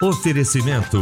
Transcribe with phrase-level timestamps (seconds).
[0.00, 0.96] Oferecimento: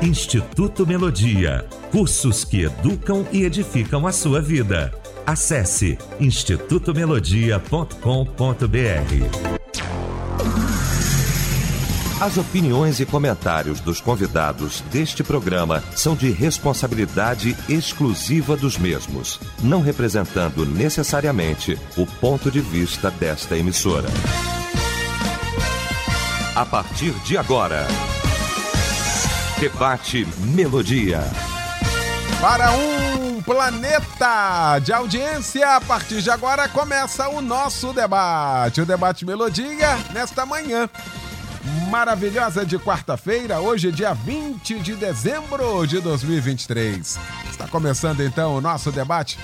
[0.00, 1.66] Instituto Melodia.
[1.92, 4.98] Cursos que educam e edificam a sua vida.
[5.26, 7.98] Acesse institutomelodia.com.br.
[12.18, 19.82] As opiniões e comentários dos convidados deste programa são de responsabilidade exclusiva dos mesmos, não
[19.82, 24.08] representando necessariamente o ponto de vista desta emissora.
[26.56, 27.84] A partir de agora,
[29.58, 31.20] debate Melodia.
[32.40, 38.80] Para um planeta de audiência, a partir de agora começa o nosso debate.
[38.80, 40.88] O debate Melodia nesta manhã
[41.88, 47.18] maravilhosa de quarta-feira, hoje, dia 20 de dezembro de 2023.
[47.50, 49.38] Está começando então o nosso debate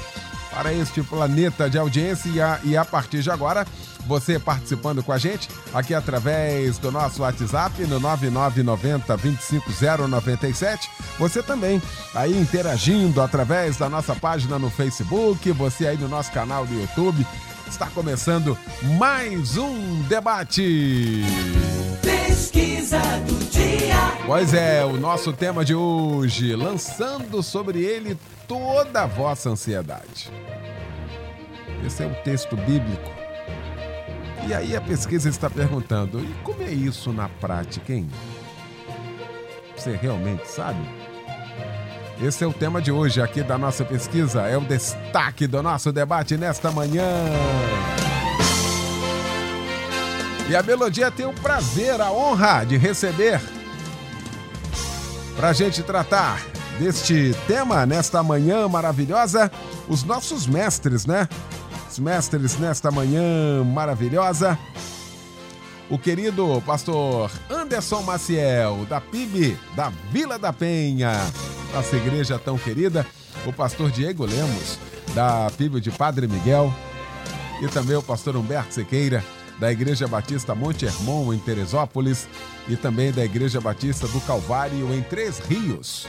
[0.51, 3.67] para este planeta de audiência e a, e a partir de agora
[4.07, 10.91] você participando com a gente aqui através do nosso WhatsApp no 9990 25097.
[11.19, 11.81] Você também
[12.15, 17.27] aí interagindo através da nossa página no Facebook, você aí no nosso canal do YouTube.
[17.69, 18.59] Está começando
[18.99, 21.23] mais um debate.
[22.02, 23.60] Pesquisa do dia.
[24.26, 30.30] Pois é, o nosso tema de hoje, lançando sobre ele toda a vossa ansiedade.
[31.84, 33.10] Esse é o texto bíblico.
[34.46, 38.09] E aí a pesquisa está perguntando: e como é isso na prática, hein?
[39.76, 40.80] Você realmente sabe?
[42.23, 45.90] Esse é o tema de hoje aqui da nossa pesquisa, é o destaque do nosso
[45.90, 47.04] debate nesta manhã.
[50.48, 53.40] E a Melodia tem o prazer, a honra de receber
[55.37, 56.45] para a gente tratar
[56.79, 59.51] deste tema nesta manhã maravilhosa,
[59.89, 61.29] os nossos mestres, né?
[61.91, 64.59] Os mestres nesta manhã maravilhosa.
[65.91, 71.12] O querido pastor Anderson Maciel, da PIB, da Vila da Penha,
[71.75, 73.06] nossa igreja tão querida.
[73.45, 74.78] O pastor Diego Lemos,
[75.15, 76.73] da PIB de Padre Miguel.
[77.61, 79.23] E também o pastor Humberto Sequeira,
[79.60, 82.26] da Igreja Batista Monte Hermon, em Teresópolis,
[82.66, 86.09] e também da Igreja Batista do Calvário, em Três Rios.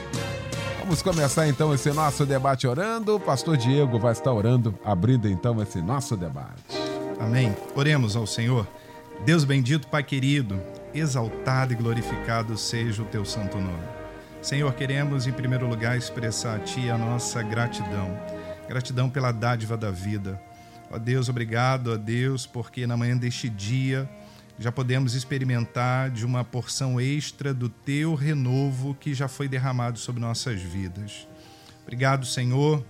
[0.80, 3.14] Vamos começar então esse nosso debate orando.
[3.14, 6.62] O pastor Diego vai estar orando, abrindo então esse nosso debate.
[7.20, 7.54] Amém.
[7.76, 8.66] Oremos ao Senhor.
[9.24, 10.58] Deus bendito, Pai querido,
[10.94, 13.84] exaltado e glorificado seja o teu santo nome.
[14.40, 18.18] Senhor, queremos em primeiro lugar expressar a Ti a nossa gratidão.
[18.66, 20.40] Gratidão pela dádiva da vida
[20.92, 24.06] Ó Deus, obrigado, ó Deus, porque na manhã deste dia
[24.58, 30.20] já podemos experimentar de uma porção extra do teu renovo que já foi derramado sobre
[30.20, 31.26] nossas vidas.
[31.82, 32.84] Obrigado, Senhor,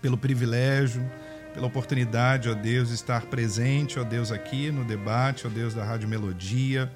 [0.00, 1.04] pelo privilégio,
[1.52, 5.84] pela oportunidade, ó Deus, de estar presente, ó Deus, aqui no debate, ó Deus da
[5.84, 6.88] Rádio Melodia,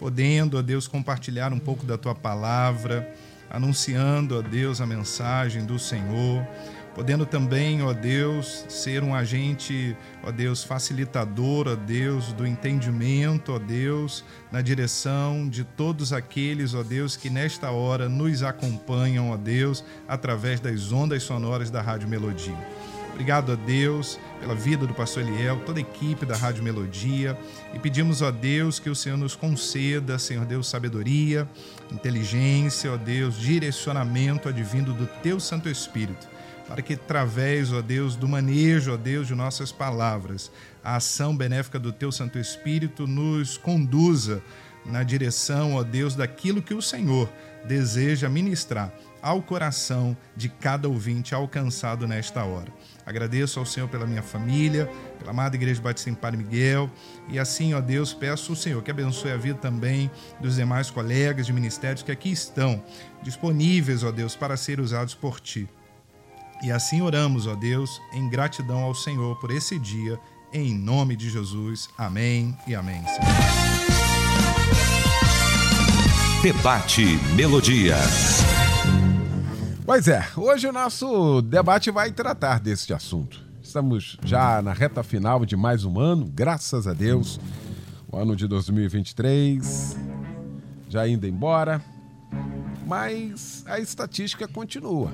[0.00, 3.08] podendo, ó Deus, compartilhar um pouco da tua palavra,
[3.48, 6.44] anunciando, ó Deus, a mensagem do Senhor
[6.96, 13.58] podendo também, ó Deus, ser um agente, ó Deus, facilitador, ó Deus, do entendimento, ó
[13.58, 19.84] Deus, na direção de todos aqueles, ó Deus, que nesta hora nos acompanham, ó Deus,
[20.08, 22.56] através das ondas sonoras da Rádio Melodia.
[23.12, 27.36] Obrigado a Deus pela vida do pastor Eliel, toda a equipe da Rádio Melodia
[27.74, 31.46] e pedimos a Deus que o Senhor nos conceda, Senhor Deus, sabedoria,
[31.92, 36.35] inteligência, ó Deus, direcionamento advindo do teu Santo Espírito
[36.68, 40.50] para que através, ó Deus, do manejo, ó Deus, de nossas palavras,
[40.82, 44.42] a ação benéfica do Teu Santo Espírito nos conduza
[44.84, 47.28] na direção, ó Deus, daquilo que o Senhor
[47.66, 52.72] deseja ministrar ao coração de cada ouvinte alcançado nesta hora.
[53.04, 54.88] Agradeço ao Senhor pela minha família,
[55.18, 56.88] pela amada Igreja Batista em Padre Miguel,
[57.28, 60.08] e assim, ó Deus, peço ao Senhor que abençoe a vida também
[60.40, 62.80] dos demais colegas de ministérios que aqui estão
[63.22, 65.68] disponíveis, ó Deus, para ser usados por Ti.
[66.62, 70.18] E assim oramos, ó Deus, em gratidão ao Senhor por esse dia,
[70.52, 71.88] em nome de Jesus.
[71.96, 73.02] Amém e amém.
[73.02, 73.76] Senhor.
[76.42, 77.04] Debate
[77.34, 77.96] Melodia.
[79.84, 83.40] Pois é, hoje o nosso debate vai tratar deste assunto.
[83.62, 87.38] Estamos já na reta final de mais um ano, graças a Deus.
[88.10, 89.96] O ano de 2023
[90.88, 91.82] já indo embora,
[92.86, 95.12] mas a estatística continua.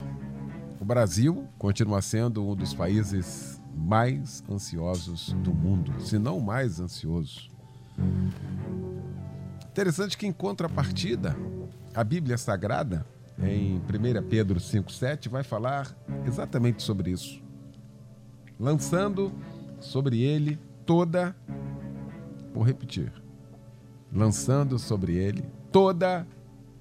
[0.83, 6.81] O Brasil continua sendo um dos países mais ansiosos do mundo, se não o mais
[6.81, 7.49] ansioso.
[9.71, 11.37] Interessante que, em contrapartida,
[11.95, 13.07] a Bíblia Sagrada,
[13.39, 15.97] em 1 Pedro 5,7, vai falar
[16.27, 17.41] exatamente sobre isso,
[18.59, 19.33] lançando
[19.79, 21.33] sobre ele toda,
[22.53, 23.13] vou repetir,
[24.13, 26.27] lançando sobre ele toda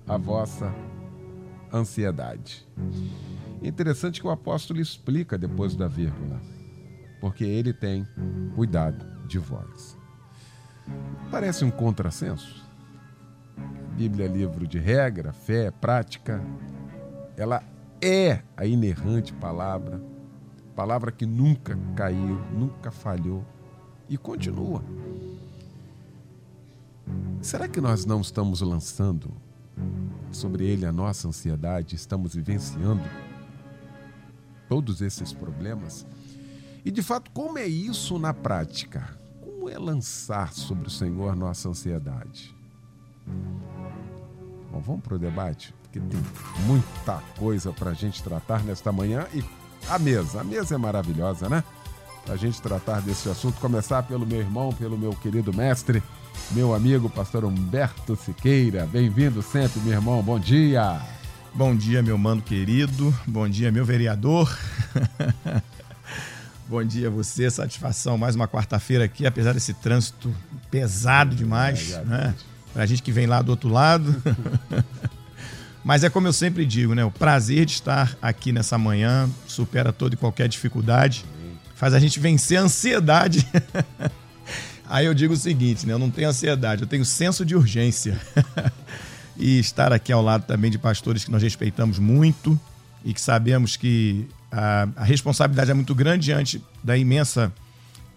[0.07, 0.73] a vossa
[1.71, 2.67] ansiedade.
[3.61, 6.41] Interessante que o apóstolo explica depois da vírgula,
[7.19, 8.07] porque ele tem
[8.55, 9.95] cuidado de vós.
[11.29, 12.65] Parece um contrassenso.
[13.95, 16.43] Bíblia é livro de regra, fé, prática.
[17.37, 17.63] Ela
[18.01, 20.01] é a inerrante palavra,
[20.75, 23.45] palavra que nunca caiu, nunca falhou
[24.09, 24.83] e continua.
[27.41, 29.31] Será que nós não estamos lançando
[30.31, 33.03] sobre ele a nossa ansiedade, estamos vivenciando
[34.71, 36.07] todos esses problemas?
[36.85, 39.17] E de fato, como é isso na prática?
[39.41, 42.55] Como é lançar sobre o Senhor nossa ansiedade?
[44.71, 46.21] Bom, vamos para o debate, porque tem
[46.65, 49.43] muita coisa para a gente tratar nesta manhã e
[49.89, 50.39] a mesa.
[50.39, 51.65] A mesa é maravilhosa, né?
[52.23, 56.01] Para a gente tratar desse assunto, começar pelo meu irmão, pelo meu querido mestre,
[56.51, 58.85] meu amigo pastor Humberto Siqueira.
[58.85, 60.23] Bem-vindo sempre, meu irmão.
[60.23, 61.20] Bom dia.
[61.53, 63.13] Bom dia, meu mano querido.
[63.27, 64.57] Bom dia, meu vereador.
[66.67, 68.17] Bom dia a você, satisfação.
[68.17, 70.33] Mais uma quarta-feira aqui, apesar desse trânsito
[70.69, 72.35] pesado demais, é, né?
[72.73, 74.15] Pra gente que vem lá do outro lado.
[75.83, 77.03] Mas é como eu sempre digo, né?
[77.03, 81.25] O prazer de estar aqui nessa manhã supera toda e qualquer dificuldade,
[81.75, 83.45] faz a gente vencer a ansiedade
[84.91, 85.93] Aí eu digo o seguinte, né?
[85.93, 88.19] Eu não tenho ansiedade, eu tenho senso de urgência.
[89.41, 92.57] E estar aqui ao lado também de pastores que nós respeitamos muito
[93.03, 97.51] e que sabemos que a, a responsabilidade é muito grande diante da imensa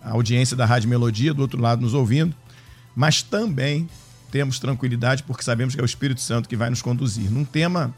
[0.03, 2.37] audiência da Rádio Melodia, do outro lado nos ouvindo,
[2.95, 3.89] mas também
[4.31, 7.31] temos tranquilidade porque sabemos que é o Espírito Santo que vai nos conduzir.
[7.31, 7.95] Num tema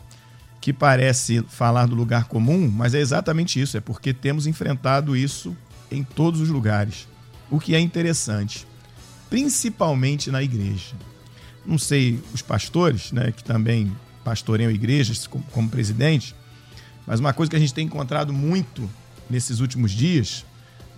[0.60, 5.56] que parece falar do lugar comum, mas é exatamente isso, é porque temos enfrentado isso
[5.90, 7.08] em todos os lugares
[7.50, 8.66] o que é interessante,
[9.30, 10.94] principalmente na igreja.
[11.66, 13.92] Não sei os pastores, né, que também
[14.24, 16.34] pastoreiam igrejas como, como presidente,
[17.06, 18.88] mas uma coisa que a gente tem encontrado muito
[19.30, 20.44] nesses últimos dias,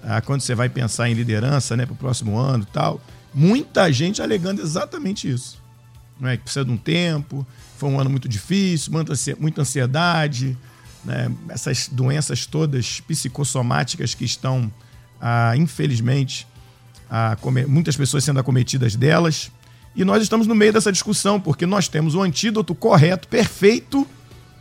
[0.02, 3.00] ah, quando você vai pensar em liderança né, para o próximo ano tal,
[3.34, 5.60] muita gente alegando exatamente isso.
[6.18, 6.36] Não é?
[6.36, 8.92] Que precisa de um tempo, foi um ano muito difícil,
[9.38, 10.56] muita ansiedade,
[11.04, 11.30] né?
[11.48, 14.72] essas doenças todas psicossomáticas que estão
[15.20, 16.46] ah, infelizmente,
[17.10, 17.36] ah,
[17.66, 19.50] muitas pessoas sendo acometidas delas.
[19.94, 24.06] E nós estamos no meio dessa discussão, porque nós temos o antídoto correto, perfeito,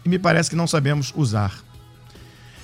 [0.03, 1.63] e me parece que não sabemos usar.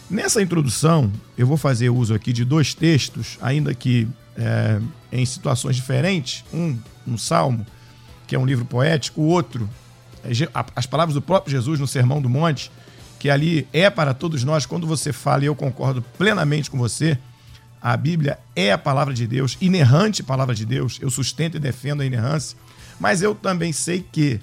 [0.10, 4.07] Nessa introdução, eu vou fazer uso aqui de dois textos, ainda que
[4.38, 4.80] é,
[5.12, 6.44] em situações diferentes.
[6.54, 6.77] Um,
[7.07, 7.65] um salmo,
[8.27, 9.69] que é um livro poético, o outro,
[10.24, 10.30] é,
[10.75, 12.71] as palavras do próprio Jesus no Sermão do Monte,
[13.19, 17.18] que ali é para todos nós, quando você fala, e eu concordo plenamente com você,
[17.83, 20.97] a Bíblia é a palavra de Deus, inerrante palavra de Deus.
[21.01, 22.57] Eu sustento e defendo a inerrância.
[22.97, 24.39] Mas eu também sei que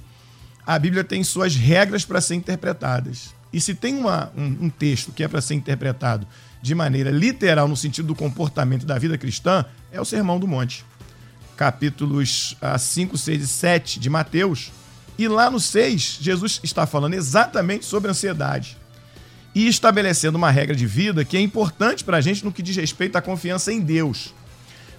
[0.66, 3.34] a Bíblia tem suas regras para ser interpretadas.
[3.50, 6.26] E se tem uma, um, um texto que é para ser interpretado
[6.60, 10.84] de maneira literal, no sentido do comportamento da vida cristã, é o Sermão do Monte.
[11.56, 14.70] Capítulos 5, ah, 6 e 7 de Mateus.
[15.16, 18.79] E lá no 6, Jesus está falando exatamente sobre ansiedade
[19.54, 22.76] e estabelecendo uma regra de vida que é importante para a gente no que diz
[22.76, 24.34] respeito à confiança em Deus.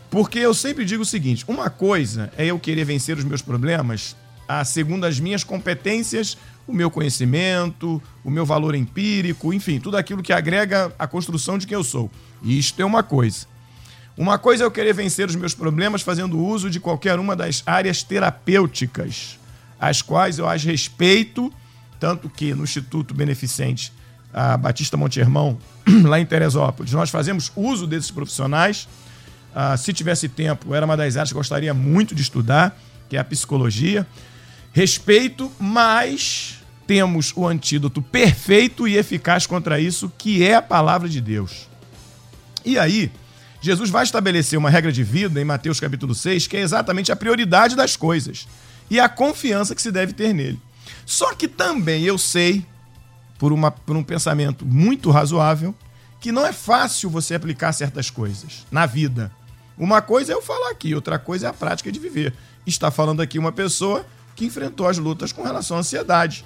[0.09, 4.15] Porque eu sempre digo o seguinte: uma coisa é eu querer vencer os meus problemas
[4.47, 6.37] a, segundo as minhas competências,
[6.67, 11.65] o meu conhecimento, o meu valor empírico, enfim, tudo aquilo que agrega a construção de
[11.65, 12.11] quem eu sou.
[12.43, 13.47] Isto é uma coisa.
[14.17, 17.63] Uma coisa é eu querer vencer os meus problemas fazendo uso de qualquer uma das
[17.65, 19.39] áreas terapêuticas,
[19.79, 21.51] as quais eu as respeito,
[21.97, 23.93] tanto que no Instituto Beneficente
[24.33, 25.57] a Batista Monte Hermão,
[26.03, 26.91] lá em Teresópolis.
[26.93, 28.87] Nós fazemos uso desses profissionais.
[29.53, 32.77] Ah, se tivesse tempo, era uma das áreas que gostaria muito de estudar,
[33.09, 34.07] que é a psicologia.
[34.73, 41.19] Respeito, mas temos o antídoto perfeito e eficaz contra isso, que é a palavra de
[41.19, 41.67] Deus.
[42.63, 43.11] E aí,
[43.61, 47.15] Jesus vai estabelecer uma regra de vida em Mateus capítulo 6, que é exatamente a
[47.15, 48.47] prioridade das coisas
[48.89, 50.59] e a confiança que se deve ter nele.
[51.05, 52.65] Só que também eu sei
[53.41, 55.73] por, uma, por um pensamento muito razoável
[56.19, 59.31] que não é fácil você aplicar certas coisas na vida.
[59.75, 62.35] Uma coisa é eu falar aqui, outra coisa é a prática de viver.
[62.67, 64.05] Está falando aqui uma pessoa
[64.35, 66.45] que enfrentou as lutas com relação à ansiedade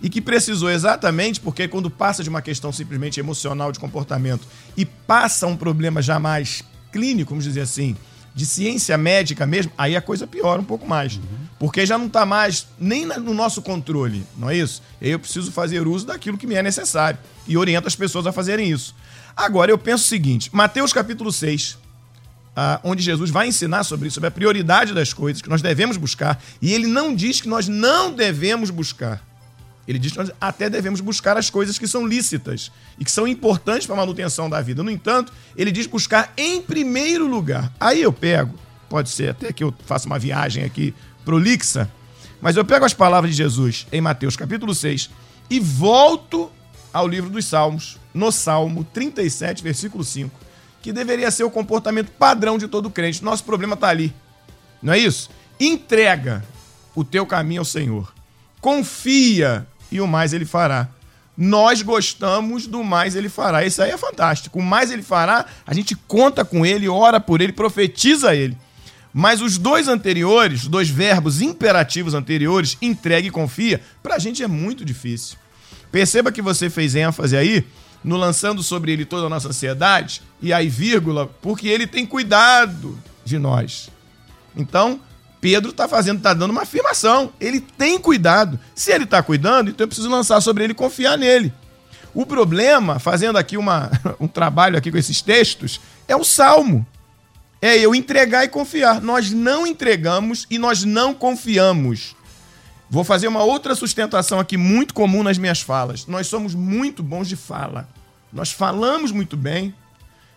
[0.00, 4.84] e que precisou exatamente porque quando passa de uma questão simplesmente emocional de comportamento e
[4.84, 7.96] passa um problema jamais clínico, vamos dizer assim,
[8.32, 11.16] de ciência médica mesmo, aí a coisa piora um pouco mais.
[11.16, 11.47] Uhum.
[11.58, 14.80] Porque já não está mais nem no nosso controle, não é isso?
[15.00, 18.70] Eu preciso fazer uso daquilo que me é necessário e oriento as pessoas a fazerem
[18.70, 18.94] isso.
[19.36, 21.76] Agora, eu penso o seguinte: Mateus capítulo 6,
[22.54, 25.96] ah, onde Jesus vai ensinar sobre isso, sobre a prioridade das coisas que nós devemos
[25.96, 26.42] buscar.
[26.62, 29.22] E ele não diz que nós não devemos buscar.
[29.86, 33.26] Ele diz que nós até devemos buscar as coisas que são lícitas e que são
[33.26, 34.82] importantes para a manutenção da vida.
[34.82, 37.72] No entanto, ele diz buscar em primeiro lugar.
[37.80, 38.54] Aí eu pego,
[38.88, 40.94] pode ser até que eu faça uma viagem aqui
[41.28, 41.90] prolixa,
[42.40, 45.10] mas eu pego as palavras de Jesus em Mateus capítulo 6
[45.50, 46.50] e volto
[46.90, 50.34] ao livro dos Salmos, no Salmo 37, versículo 5,
[50.80, 53.22] que deveria ser o comportamento padrão de todo crente.
[53.22, 54.14] Nosso problema está ali.
[54.82, 55.28] Não é isso?
[55.60, 56.42] Entrega
[56.94, 58.10] o teu caminho ao Senhor.
[58.58, 60.88] Confia e o mais ele fará.
[61.36, 63.66] Nós gostamos do mais ele fará.
[63.66, 64.60] Isso aí é fantástico.
[64.60, 68.56] O mais ele fará, a gente conta com ele, ora por ele, profetiza ele.
[69.12, 74.42] Mas os dois anteriores, os dois verbos imperativos anteriores, entregue e confia, para a gente
[74.42, 75.36] é muito difícil.
[75.90, 77.66] Perceba que você fez ênfase aí
[78.04, 82.98] no lançando sobre ele toda a nossa ansiedade, e aí vírgula, porque ele tem cuidado
[83.24, 83.90] de nós.
[84.56, 85.00] Então,
[85.40, 87.32] Pedro está fazendo, está dando uma afirmação.
[87.40, 88.58] Ele tem cuidado.
[88.74, 91.52] Se ele está cuidando, então eu preciso lançar sobre ele e confiar nele.
[92.14, 96.86] O problema, fazendo aqui uma, um trabalho aqui com esses textos, é o salmo.
[97.60, 99.00] É eu entregar e confiar.
[99.00, 102.16] Nós não entregamos e nós não confiamos.
[102.90, 106.06] Vou fazer uma outra sustentação aqui muito comum nas minhas falas.
[106.06, 107.88] Nós somos muito bons de fala.
[108.32, 109.74] Nós falamos muito bem,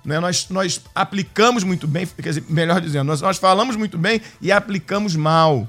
[0.03, 0.19] né?
[0.19, 4.51] nós, nós aplicamos muito bem, quer dizer, melhor dizendo, nós, nós falamos muito bem e
[4.51, 5.67] aplicamos mal.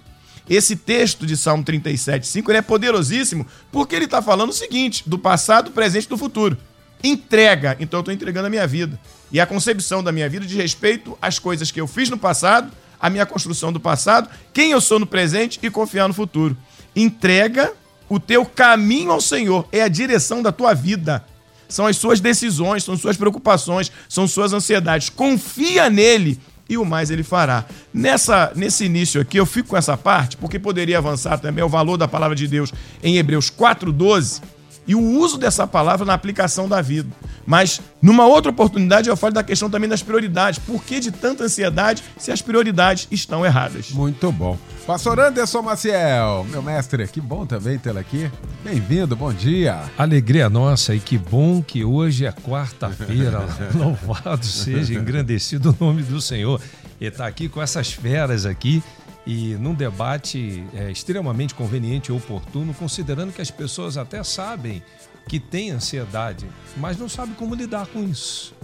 [0.49, 5.09] Esse texto de Salmo 37, 5 ele é poderosíssimo porque ele está falando o seguinte:
[5.09, 6.57] do passado, presente e do futuro.
[7.03, 7.77] Entrega.
[7.81, 8.99] Então eu estou entregando a minha vida.
[9.31, 12.71] E a concepção da minha vida de respeito às coisas que eu fiz no passado,
[13.01, 16.57] a minha construção do passado, quem eu sou no presente e confiar no futuro.
[16.95, 17.73] Entrega
[18.09, 19.67] o teu caminho ao Senhor.
[19.73, 21.25] É a direção da tua vida.
[21.69, 25.09] São as suas decisões, são suas preocupações, são suas ansiedades.
[25.09, 27.65] Confia nele e o mais ele fará.
[27.93, 31.97] Nessa, nesse início aqui, eu fico com essa parte, porque poderia avançar também o valor
[31.97, 34.43] da palavra de Deus em Hebreus 4,12
[34.87, 37.09] e o uso dessa palavra na aplicação da vida.
[37.47, 40.59] Mas, numa outra oportunidade, eu falo da questão também das prioridades.
[40.59, 43.91] Por que de tanta ansiedade se as prioridades estão erradas?
[43.91, 44.57] Muito bom.
[44.87, 48.31] Pastor Anderson Maciel, meu mestre, que bom também tê-lo aqui.
[48.65, 49.81] Bem-vindo, bom dia.
[49.97, 53.47] Alegria nossa e que bom que hoje é quarta-feira.
[53.75, 56.61] Louvado seja, engrandecido o nome do Senhor.
[57.01, 58.83] E está aqui com essas feras aqui
[59.27, 64.83] e num debate é, extremamente conveniente e oportuno, considerando que as pessoas até sabem
[65.29, 68.55] que têm ansiedade, mas não sabem como lidar com isso.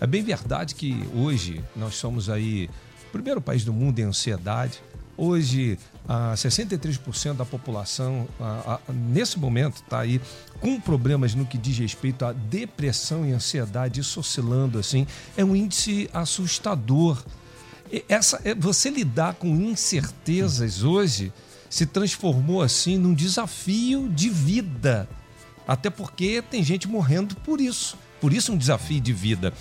[0.00, 2.68] É bem verdade que hoje nós somos aí
[3.08, 4.82] o primeiro país do mundo em ansiedade.
[5.16, 10.20] Hoje, ah, 63% da população, ah, ah, nesse momento, está aí
[10.58, 15.06] com problemas no que diz respeito à depressão e ansiedade, isso oscilando assim.
[15.36, 17.22] É um índice assustador
[18.08, 21.32] essa, é, você lidar com incertezas hoje
[21.68, 25.08] se transformou assim num desafio de vida.
[25.66, 27.96] Até porque tem gente morrendo por isso.
[28.20, 29.52] Por isso um desafio de vida.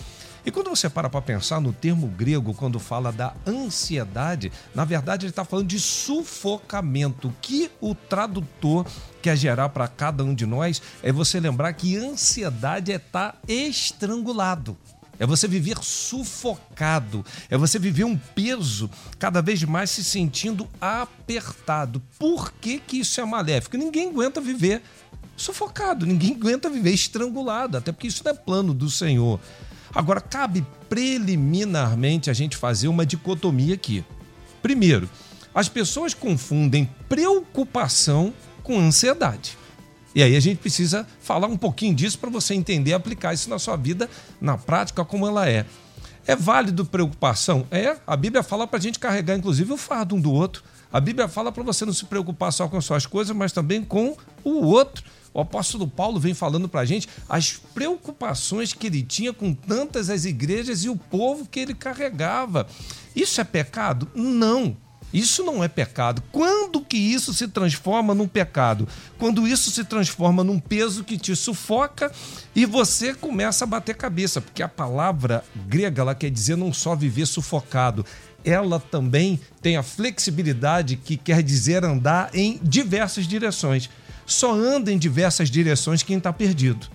[0.45, 5.25] E quando você para para pensar no termo grego, quando fala da ansiedade, na verdade
[5.25, 7.33] ele está falando de sufocamento.
[7.41, 8.85] Que o tradutor
[9.21, 13.37] quer gerar para cada um de nós é você lembrar que ansiedade é estar tá
[13.47, 14.77] estrangulado
[15.21, 22.01] é você viver sufocado, é você viver um peso cada vez mais se sentindo apertado.
[22.17, 23.77] Por que, que isso é maléfico?
[23.77, 24.81] Ninguém aguenta viver
[25.37, 29.39] sufocado, ninguém aguenta viver estrangulado, até porque isso não é plano do Senhor.
[29.93, 34.03] Agora, cabe preliminarmente a gente fazer uma dicotomia aqui.
[34.59, 35.07] Primeiro,
[35.53, 39.55] as pessoas confundem preocupação com ansiedade.
[40.13, 43.57] E aí a gente precisa falar um pouquinho disso para você entender, aplicar isso na
[43.57, 45.65] sua vida, na prática, como ela é.
[46.27, 47.65] É válido preocupação?
[47.71, 47.97] É.
[48.05, 50.63] A Bíblia fala para a gente carregar, inclusive, o fardo um do outro.
[50.91, 54.15] A Bíblia fala para você não se preocupar só com suas coisas, mas também com
[54.43, 55.03] o outro.
[55.33, 60.09] O apóstolo Paulo vem falando para a gente as preocupações que ele tinha com tantas
[60.09, 62.67] as igrejas e o povo que ele carregava.
[63.15, 64.09] Isso é pecado?
[64.13, 64.75] Não.
[65.13, 66.23] Isso não é pecado.
[66.31, 68.87] Quando que isso se transforma num pecado?
[69.17, 72.11] Quando isso se transforma num peso que te sufoca
[72.55, 76.95] e você começa a bater cabeça, porque a palavra grega ela quer dizer não só
[76.95, 78.05] viver sufocado,
[78.43, 83.89] ela também tem a flexibilidade que quer dizer andar em diversas direções.
[84.25, 86.87] Só anda em diversas direções quem está perdido.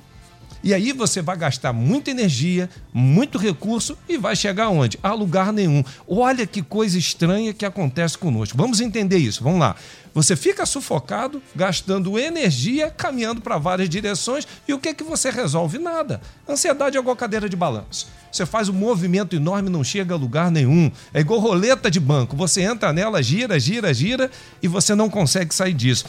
[0.62, 4.98] E aí você vai gastar muita energia, muito recurso e vai chegar onde?
[5.02, 5.84] A lugar nenhum.
[6.08, 8.56] Olha que coisa estranha que acontece conosco.
[8.56, 9.42] Vamos entender isso.
[9.42, 9.76] Vamos lá.
[10.14, 15.78] Você fica sufocado, gastando energia, caminhando para várias direções e o que que você resolve?
[15.78, 16.22] Nada.
[16.48, 18.08] Ansiedade é igual cadeira de balanço.
[18.32, 20.90] Você faz um movimento enorme, não chega a lugar nenhum.
[21.12, 22.36] É igual roleta de banco.
[22.36, 24.30] Você entra nela, gira, gira, gira
[24.62, 26.06] e você não consegue sair disso.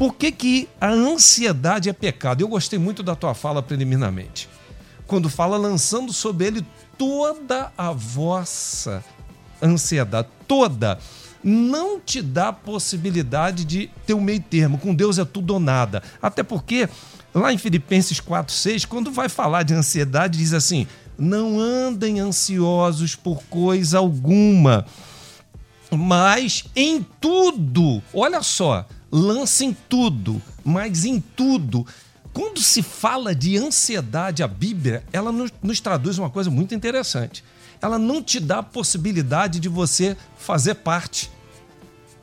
[0.00, 2.40] Por que, que a ansiedade é pecado?
[2.40, 4.48] Eu gostei muito da tua fala preliminarmente.
[5.06, 6.66] Quando fala lançando sobre ele
[6.96, 9.04] toda a vossa
[9.62, 10.98] ansiedade, toda
[11.44, 14.78] não te dá possibilidade de ter um meio termo.
[14.78, 16.02] Com Deus é tudo ou nada.
[16.22, 16.88] Até porque,
[17.34, 20.86] lá em Filipenses 4,6, quando vai falar de ansiedade, diz assim:
[21.18, 24.86] não andem ansiosos por coisa alguma,
[25.90, 31.86] mas em tudo, olha só, lancem tudo, mas em tudo.
[32.32, 37.42] Quando se fala de ansiedade, a Bíblia, ela nos, nos traduz uma coisa muito interessante
[37.80, 41.30] ela não te dá a possibilidade de você fazer parte.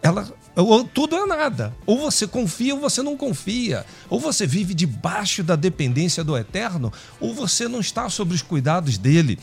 [0.01, 1.75] Ela ou tudo é nada.
[1.85, 3.85] Ou você confia ou você não confia.
[4.09, 8.97] Ou você vive debaixo da dependência do eterno, ou você não está sob os cuidados
[8.97, 9.37] dele.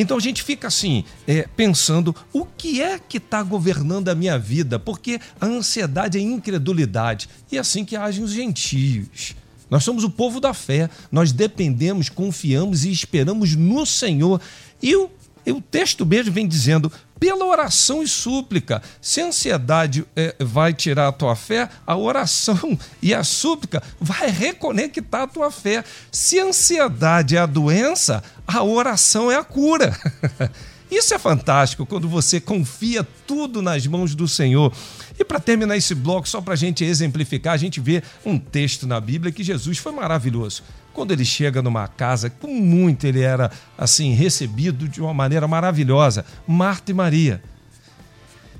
[0.00, 4.38] Então a gente fica assim, é, pensando: o que é que está governando a minha
[4.38, 4.78] vida?
[4.78, 7.28] Porque a ansiedade é incredulidade.
[7.50, 9.34] E é assim que agem os gentios.
[9.68, 14.40] Nós somos o povo da fé, nós dependemos, confiamos e esperamos no Senhor.
[14.80, 15.10] E o
[15.48, 18.82] e o texto mesmo vem dizendo: pela oração e súplica.
[19.00, 24.30] Se a ansiedade é, vai tirar a tua fé, a oração e a súplica vai
[24.30, 25.84] reconectar a tua fé.
[26.10, 29.96] Se a ansiedade é a doença, a oração é a cura.
[30.90, 34.72] Isso é fantástico quando você confia tudo nas mãos do Senhor.
[35.18, 38.86] E para terminar esse bloco, só para a gente exemplificar, a gente vê um texto
[38.86, 40.62] na Bíblia que Jesus foi maravilhoso.
[40.98, 46.24] Quando ele chega numa casa, com muito ele era assim recebido de uma maneira maravilhosa,
[46.44, 47.40] Marta e Maria.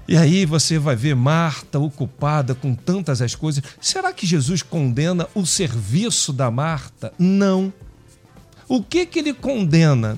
[0.07, 3.65] E aí você vai ver Marta ocupada com tantas as coisas.
[3.81, 7.13] Será que Jesus condena o serviço da Marta?
[7.19, 7.73] Não.
[8.69, 10.17] O que que ele condena?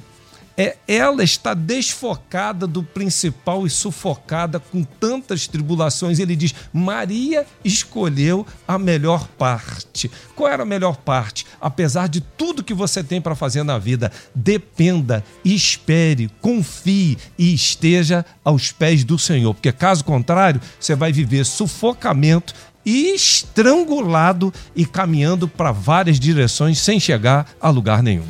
[0.61, 6.19] É, ela está desfocada do principal e sufocada com tantas tribulações.
[6.19, 10.11] Ele diz: Maria escolheu a melhor parte.
[10.37, 11.47] Qual era a melhor parte?
[11.59, 18.23] Apesar de tudo que você tem para fazer na vida, dependa, espere, confie e esteja
[18.44, 22.53] aos pés do Senhor, porque caso contrário, você vai viver sufocamento
[22.85, 28.27] estrangulado e caminhando para várias direções sem chegar a lugar nenhum.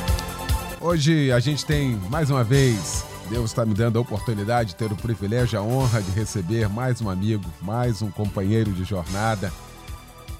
[0.00, 0.03] É.
[0.84, 4.92] Hoje a gente tem mais uma vez, Deus está me dando a oportunidade de ter
[4.92, 9.50] o privilégio, a honra de receber mais um amigo, mais um companheiro de jornada.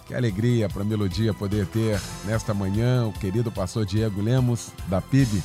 [0.06, 5.00] Que alegria para a Melodia poder ter nesta manhã o querido pastor Diego Lemos, da
[5.00, 5.42] PIB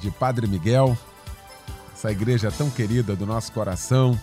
[0.00, 0.96] de Padre Miguel,
[1.92, 4.18] essa igreja tão querida do nosso coração,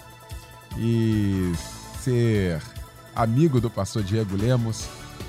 [0.75, 1.53] e
[2.01, 2.59] ser
[3.15, 4.87] amigo do pastor Diego Lemos,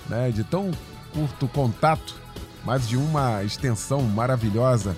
[0.09, 0.71] né, de tão
[1.13, 2.25] curto contato
[2.67, 4.97] mas de uma extensão maravilhosa,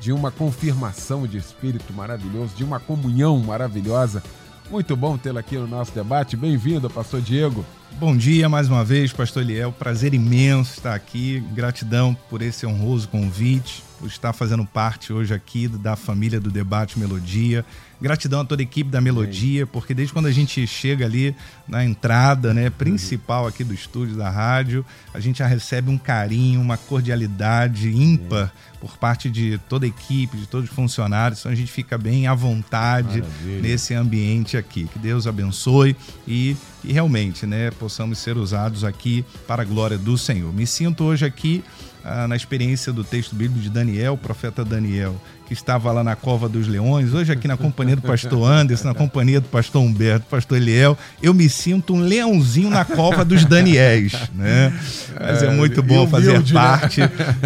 [0.00, 4.22] de uma confirmação de espírito maravilhoso, de uma comunhão maravilhosa.
[4.70, 6.34] Muito bom tê-lo aqui no nosso debate.
[6.34, 7.62] Bem-vindo, Pastor Diego.
[7.98, 9.70] Bom dia mais uma vez, Pastor Liel.
[9.70, 11.40] Prazer imenso estar aqui.
[11.52, 17.64] Gratidão por esse honroso convite, estar fazendo parte hoje aqui da família do Debate Melodia.
[18.00, 21.36] Gratidão a toda a equipe da Melodia, porque desde quando a gente chega ali
[21.68, 26.62] na entrada né, principal aqui do estúdio da rádio, a gente já recebe um carinho,
[26.62, 31.40] uma cordialidade ímpar por parte de toda a equipe, de todos os funcionários.
[31.40, 33.60] Então a gente fica bem à vontade Maravilha.
[33.60, 34.88] nesse ambiente aqui.
[34.90, 35.94] Que Deus abençoe
[36.26, 40.50] e, e realmente né, possamos ser usados aqui para a glória do Senhor.
[40.54, 41.62] Me sinto hoje aqui
[42.04, 46.48] ah, na experiência do texto bíblico de Daniel, profeta Daniel, que estava lá na Cova
[46.48, 50.58] dos Leões, hoje aqui na companhia do pastor Anderson, na companhia do pastor Humberto, pastor
[50.58, 54.72] Eliel, eu me sinto um leãozinho na cova dos Daniéis, né?
[55.18, 56.44] Mas é, é muito bom fazer né?
[56.52, 57.00] parte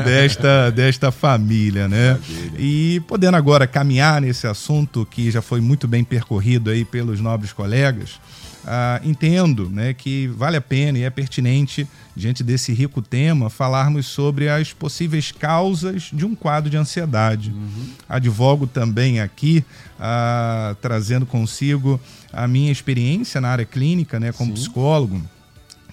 [0.04, 2.18] desta, desta família, né?
[2.58, 7.54] E podendo agora caminhar nesse assunto que já foi muito bem percorrido aí pelos nobres
[7.54, 8.20] colegas,
[8.66, 14.06] ah, entendo né, que vale a pena e é pertinente, diante desse rico tema, falarmos
[14.06, 17.50] sobre as possíveis causas de um quadro de ansiedade.
[17.50, 17.88] Uhum.
[18.08, 19.64] Advogo também aqui,
[19.98, 22.00] ah, trazendo consigo
[22.32, 24.62] a minha experiência na área clínica né, como Sim.
[24.62, 25.22] psicólogo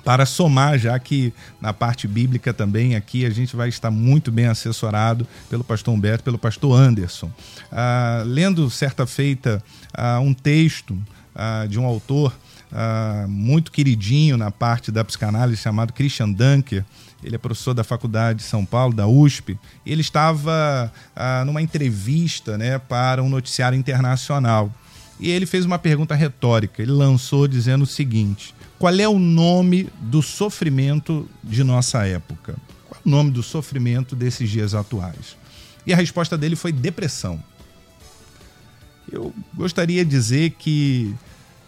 [0.03, 4.47] para somar, já que na parte bíblica também aqui a gente vai estar muito bem
[4.47, 7.31] assessorado pelo pastor Humberto, pelo pastor Anderson.
[7.71, 10.97] Ah, lendo certa feita ah, um texto
[11.35, 12.33] ah, de um autor
[12.71, 16.85] uh, muito queridinho na parte da psicanálise chamado Christian Dunker.
[17.23, 19.57] Ele é professor da Faculdade de São Paulo, da USP.
[19.85, 24.73] Ele estava uh, numa entrevista né, para um noticiário internacional.
[25.19, 26.81] E ele fez uma pergunta retórica.
[26.81, 32.55] Ele lançou dizendo o seguinte: Qual é o nome do sofrimento de nossa época?
[32.89, 35.37] Qual é o nome do sofrimento desses dias atuais?
[35.85, 37.41] E a resposta dele foi depressão.
[39.11, 41.13] Eu gostaria de dizer que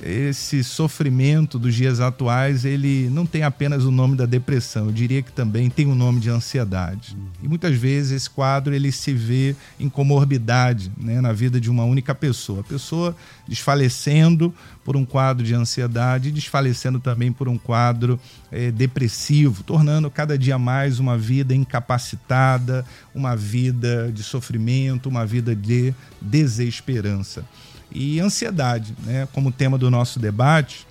[0.01, 5.21] esse sofrimento dos dias atuais, ele não tem apenas o nome da depressão, eu diria
[5.21, 7.15] que também tem o nome de ansiedade.
[7.41, 11.83] E muitas vezes esse quadro ele se vê em comorbidade né, na vida de uma
[11.83, 12.61] única pessoa.
[12.61, 13.15] A pessoa
[13.47, 14.53] desfalecendo
[14.83, 18.19] por um quadro de ansiedade e desfalecendo também por um quadro
[18.51, 25.55] é, depressivo, tornando cada dia mais uma vida incapacitada, uma vida de sofrimento, uma vida
[25.55, 27.45] de desesperança
[27.93, 30.85] e ansiedade, né, como tema do nosso debate,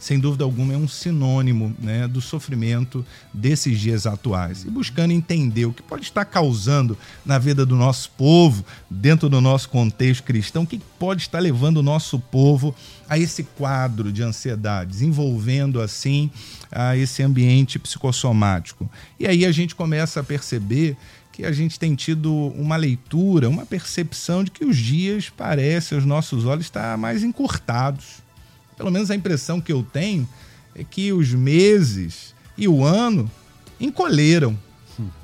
[0.00, 4.64] sem dúvida alguma é um sinônimo né, do sofrimento desses dias atuais.
[4.64, 9.42] E buscando entender o que pode estar causando na vida do nosso povo, dentro do
[9.42, 12.74] nosso contexto cristão, o que pode estar levando o nosso povo
[13.06, 16.30] a esse quadro de ansiedade, desenvolvendo assim
[16.72, 18.90] a esse ambiente psicossomático.
[19.18, 20.96] E aí a gente começa a perceber
[21.40, 26.04] que a gente tem tido uma leitura, uma percepção de que os dias parecem, aos
[26.04, 28.22] nossos olhos, estar mais encurtados.
[28.76, 30.28] Pelo menos a impressão que eu tenho
[30.74, 33.30] é que os meses e o ano
[33.80, 34.56] encolheram.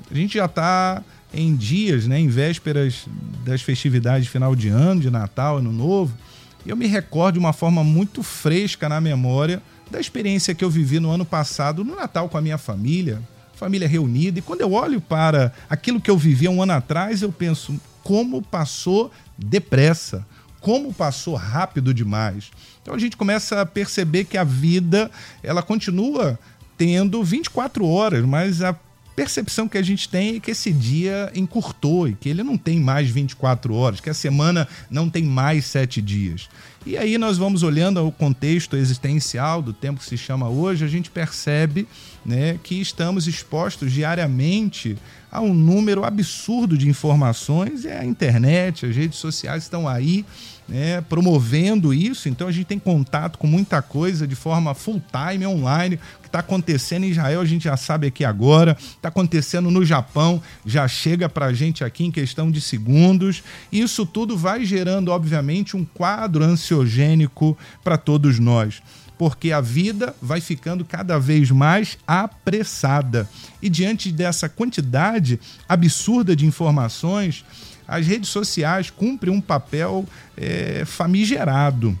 [0.09, 3.05] A gente já está em dias, né, em vésperas
[3.45, 6.17] das festividades de final de ano, de Natal, Ano Novo,
[6.65, 10.99] eu me recordo de uma forma muito fresca na memória da experiência que eu vivi
[10.99, 13.21] no ano passado no Natal com a minha família,
[13.57, 14.39] família reunida.
[14.39, 18.41] E quando eu olho para aquilo que eu vivia um ano atrás, eu penso como
[18.41, 20.25] passou depressa,
[20.61, 22.51] como passou rápido demais.
[22.81, 25.11] Então a gente começa a perceber que a vida
[25.43, 26.39] ela continua
[26.77, 28.73] tendo 24 horas, mas a
[29.15, 32.79] percepção que a gente tem é que esse dia encurtou e que ele não tem
[32.79, 36.47] mais 24 horas, que a semana não tem mais sete dias.
[36.87, 40.87] E aí nós vamos olhando o contexto existencial do tempo que se chama hoje, a
[40.87, 41.85] gente percebe
[42.25, 44.97] né, que estamos expostos diariamente
[45.29, 50.25] a um número absurdo de informações e a internet, as redes sociais estão aí
[50.67, 55.45] né, promovendo isso, então a gente tem contato com muita coisa de forma full time,
[55.45, 55.95] online.
[55.95, 59.85] O que está acontecendo em Israel a gente já sabe aqui agora, está acontecendo no
[59.85, 63.43] Japão, já chega para a gente aqui em questão de segundos.
[63.71, 68.81] Isso tudo vai gerando, obviamente, um quadro ansiogênico para todos nós
[69.17, 73.27] porque a vida vai ficando cada vez mais apressada.
[73.61, 77.43] E diante dessa quantidade absurda de informações,
[77.87, 81.97] as redes sociais cumprem um papel é, famigerado,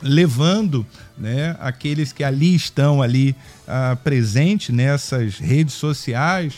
[0.00, 3.36] levando né, aqueles que ali estão ali
[3.68, 6.54] ah, presentes nessas redes sociais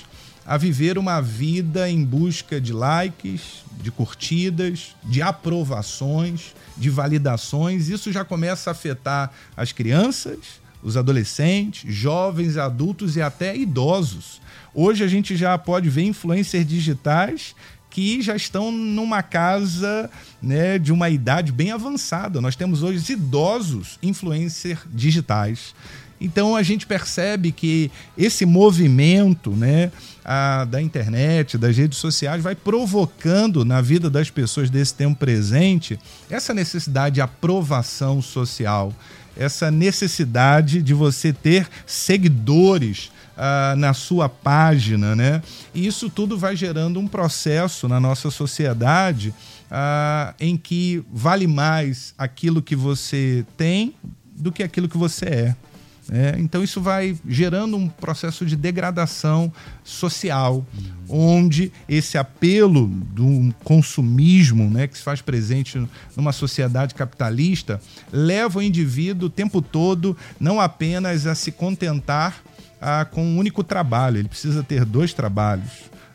[0.46, 7.88] a viver uma vida em busca de likes, de curtidas, de aprovações, de validações.
[7.88, 10.38] Isso já começa a afetar as crianças,
[10.82, 14.40] os adolescentes, jovens, adultos e até idosos.
[14.74, 17.54] Hoje a gente já pode ver influencers digitais
[17.94, 20.10] que já estão numa casa
[20.42, 22.40] né, de uma idade bem avançada.
[22.40, 25.76] Nós temos hoje idosos influencers digitais.
[26.20, 29.92] Então a gente percebe que esse movimento né,
[30.24, 35.96] a, da internet, das redes sociais, vai provocando na vida das pessoas desse tempo presente
[36.28, 38.92] essa necessidade de aprovação social,
[39.36, 45.42] essa necessidade de você ter seguidores ah, na sua página, né?
[45.74, 49.34] E isso tudo vai gerando um processo na nossa sociedade
[49.70, 53.94] ah, em que vale mais aquilo que você tem
[54.36, 55.56] do que aquilo que você é.
[56.10, 59.50] É, então isso vai gerando um processo de degradação
[59.82, 60.66] social,
[61.08, 65.82] onde esse apelo do consumismo né, que se faz presente
[66.14, 67.80] numa sociedade capitalista
[68.12, 72.42] leva o indivíduo o tempo todo não apenas a se contentar
[72.84, 75.70] ah, com um único trabalho, ele precisa ter dois trabalhos.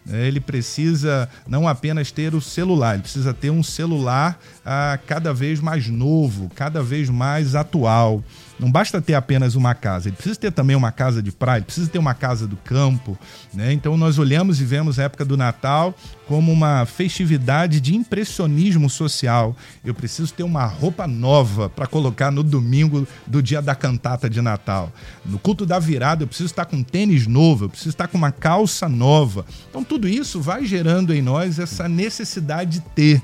[0.06, 0.28] Né?
[0.28, 4.40] Ele precisa não apenas ter o celular, ele precisa ter um celular
[4.72, 8.24] ah, cada vez mais novo, cada vez mais atual.
[8.60, 11.90] Não basta ter apenas uma casa, ele precisa ter também uma casa de praia, precisa
[11.90, 13.18] ter uma casa do campo.
[13.52, 13.74] Né?
[13.74, 15.96] Então nós olhamos e vemos a época do Natal
[16.28, 19.58] como uma festividade de impressionismo social.
[19.84, 24.40] Eu preciso ter uma roupa nova para colocar no domingo do dia da cantata de
[24.40, 24.92] Natal.
[25.26, 28.32] No culto da virada, eu preciso estar com tênis novo, eu preciso estar com uma
[28.32, 29.48] calça nova.
[29.68, 33.22] Então tudo isso vai gerando em nós essa necessidade de ter.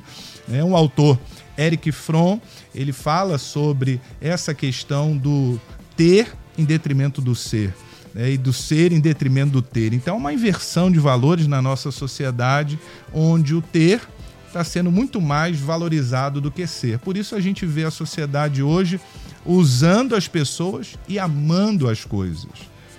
[0.47, 0.63] Né?
[0.63, 1.19] Um autor
[1.57, 2.39] Eric Fromm,
[2.73, 5.59] ele fala sobre essa questão do
[5.95, 7.73] ter em detrimento do ser.
[8.13, 9.93] Né, e do ser em detrimento do ter.
[9.93, 12.79] Então, é uma inversão de valores na nossa sociedade,
[13.13, 14.01] onde o ter
[14.47, 16.97] está sendo muito mais valorizado do que ser.
[16.99, 19.01] Por isso, a gente vê a sociedade hoje
[19.45, 22.49] usando as pessoas e amando as coisas.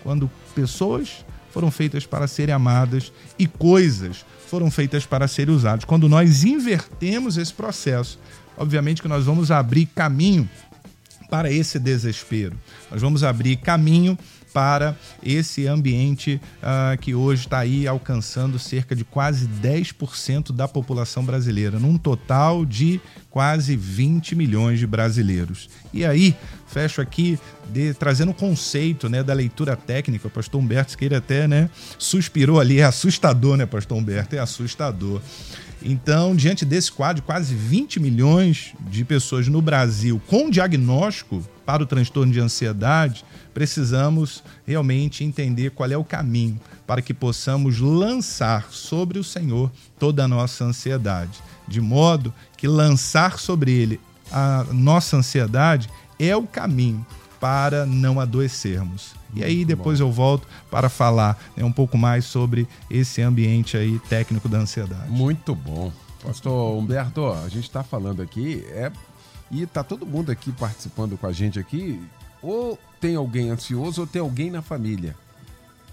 [0.03, 5.85] Quando pessoas foram feitas para serem amadas e coisas foram feitas para serem usadas.
[5.85, 8.19] Quando nós invertemos esse processo,
[8.57, 10.49] obviamente que nós vamos abrir caminho
[11.29, 12.57] para esse desespero.
[12.91, 14.17] Nós vamos abrir caminho
[14.57, 21.23] para esse ambiente uh, que hoje está aí alcançando cerca de quase 10% da população
[21.23, 22.99] brasileira, num total de
[23.31, 25.69] quase 20 milhões de brasileiros.
[25.93, 26.35] E aí,
[26.69, 27.39] fecho aqui
[27.71, 32.59] de, trazendo o conceito né, da leitura técnica, o pastor Humberto Siqueira até né, suspirou
[32.59, 34.37] ali, é assustador, né, pastor Humberto?
[34.37, 35.21] É assustador.
[35.89, 41.87] Então, diante desse quadro, quase 20 milhões de pessoas no Brasil com diagnóstico para o
[41.87, 49.21] transtorno de ansiedade, precisamos realmente entender qual é o caminho para que possamos lançar sobre
[49.21, 54.01] o Senhor toda a nossa ansiedade, de modo que lançar sobre ele
[54.33, 57.07] a nossa ansiedade é o caminho
[57.47, 59.15] para não adoecermos.
[59.33, 64.01] E aí depois eu volto para falar né, um pouco mais sobre esse ambiente aí
[64.09, 65.09] técnico da ansiedade.
[65.09, 65.93] Muito bom.
[66.25, 68.91] Pastor Humberto, a gente está falando aqui, é,
[69.49, 72.03] e está todo mundo aqui participando com a gente aqui,
[72.43, 75.15] ou tem alguém ansioso ou tem alguém na família.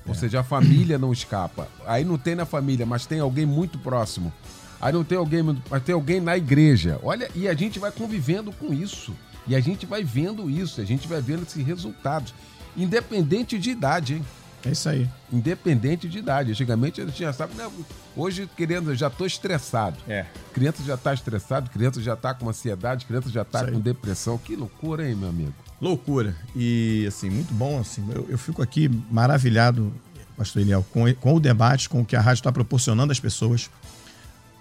[0.08, 0.10] É.
[0.10, 1.68] Ou seja, a família não escapa.
[1.86, 4.34] Aí não tem na família, mas tem alguém muito próximo.
[4.82, 7.00] Aí não tem alguém, mas tem alguém na igreja.
[7.04, 9.14] Olha, e a gente vai convivendo com isso.
[9.48, 12.34] E a gente vai vendo isso, a gente vai vendo esses resultados.
[12.76, 14.26] Independente de idade, hein?
[14.66, 15.10] É isso aí.
[15.32, 16.52] Independente de idade.
[16.52, 17.70] Antigamente a gente já sabe, né?
[18.16, 19.98] hoje querendo, já estou estressado.
[20.08, 20.26] É.
[20.54, 24.38] Criança já está estressado, criança já está com ansiedade, criança já está com depressão.
[24.38, 25.54] Que loucura, hein, meu amigo?
[25.82, 26.36] Loucura.
[26.56, 28.08] E, assim, muito bom, assim.
[28.14, 29.94] Eu, eu fico aqui maravilhado,
[30.38, 33.70] pastor Eliel, com, com o debate, com o que a rádio está proporcionando às pessoas,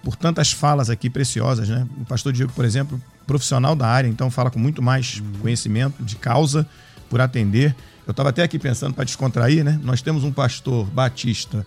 [0.02, 1.86] por tantas falas aqui preciosas, né?
[2.00, 5.32] O pastor Diego, por exemplo, profissional da área, então fala com muito mais uhum.
[5.40, 6.66] conhecimento de causa
[7.08, 7.74] por atender.
[8.06, 9.78] Eu estava até aqui pensando para descontrair, né?
[9.82, 11.66] Nós temos um pastor batista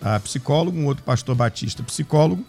[0.00, 2.44] uh, psicólogo, um outro pastor batista psicólogo,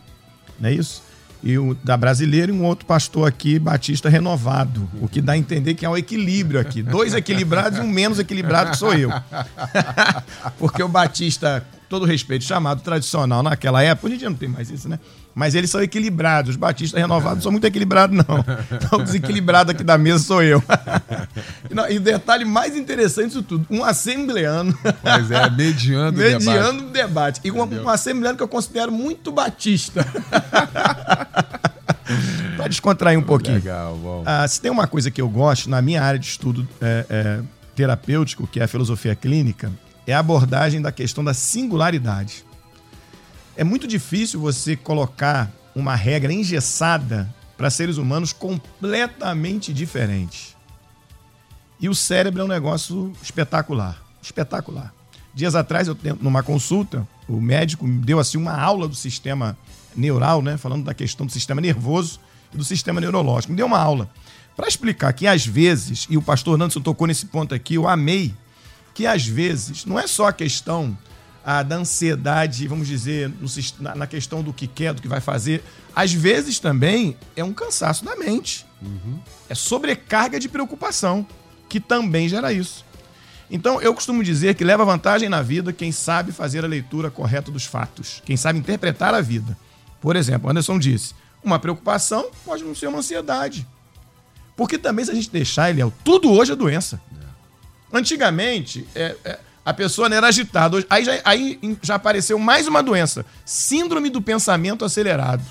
[0.60, 1.04] não é isso?
[1.44, 4.90] E o da brasileira e um outro pastor aqui, batista renovado.
[5.00, 6.82] O que dá a entender que há um equilíbrio aqui.
[6.82, 9.12] Dois equilibrados e um menos equilibrado que sou eu.
[10.58, 14.72] Porque o batista, todo respeito, chamado tradicional naquela época, hoje em dia não tem mais
[14.72, 15.00] isso, né?
[15.38, 16.50] Mas eles são equilibrados.
[16.50, 18.44] Os batistas renovados não são muito equilibrados, não.
[18.72, 20.64] Então, o desequilibrado aqui da mesa sou eu.
[21.90, 24.76] E o detalhe mais interessante disso tudo, um assembleano.
[25.02, 26.46] Pois é, mediando o debate.
[26.46, 27.42] Mediando o debate.
[27.44, 30.04] E um, um assembleano que eu considero muito batista.
[32.58, 33.58] Para descontrair um pouquinho.
[33.58, 34.24] Legal, bom.
[34.26, 37.40] Ah, se tem uma coisa que eu gosto na minha área de estudo é, é,
[37.76, 39.72] terapêutico, que é a filosofia clínica,
[40.08, 42.47] é a abordagem da questão da singularidade.
[43.58, 50.56] É muito difícil você colocar uma regra engessada para seres humanos completamente diferentes.
[51.80, 54.94] E o cérebro é um negócio espetacular, espetacular.
[55.34, 59.58] Dias atrás, eu numa consulta, o médico me deu assim uma aula do sistema
[59.96, 62.20] neural, né, falando da questão do sistema nervoso
[62.54, 63.54] e do sistema neurológico.
[63.54, 64.08] Me deu uma aula
[64.56, 68.36] para explicar que às vezes, e o pastor Nanson tocou nesse ponto aqui, eu amei,
[68.94, 70.96] que às vezes não é só a questão
[71.48, 73.48] a, da ansiedade, vamos dizer, no,
[73.80, 75.64] na, na, questão do que quer, do que vai fazer.
[75.96, 78.66] Às vezes também é um cansaço da mente.
[78.82, 79.18] Uhum.
[79.48, 81.26] É sobrecarga de preocupação,
[81.70, 82.86] que também gera isso.
[83.50, 87.50] Então, eu costumo dizer que leva vantagem na vida quem sabe fazer a leitura correta
[87.50, 89.58] dos fatos, quem sabe interpretar a vida.
[90.02, 93.66] Por exemplo, Anderson disse: uma preocupação pode não ser uma ansiedade.
[94.54, 97.00] Porque também, se a gente deixar, ele é tudo hoje é doença.
[97.16, 97.98] É.
[97.98, 100.82] Antigamente, é, é, a pessoa era agitada.
[100.90, 105.44] Aí já, aí já apareceu mais uma doença: síndrome do pensamento acelerado.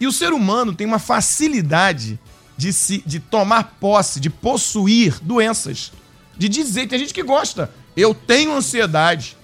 [0.00, 2.18] E o ser humano tem uma facilidade
[2.56, 5.92] de, se, de tomar posse, de possuir doenças.
[6.38, 9.36] De dizer, tem gente que gosta, eu tenho ansiedade.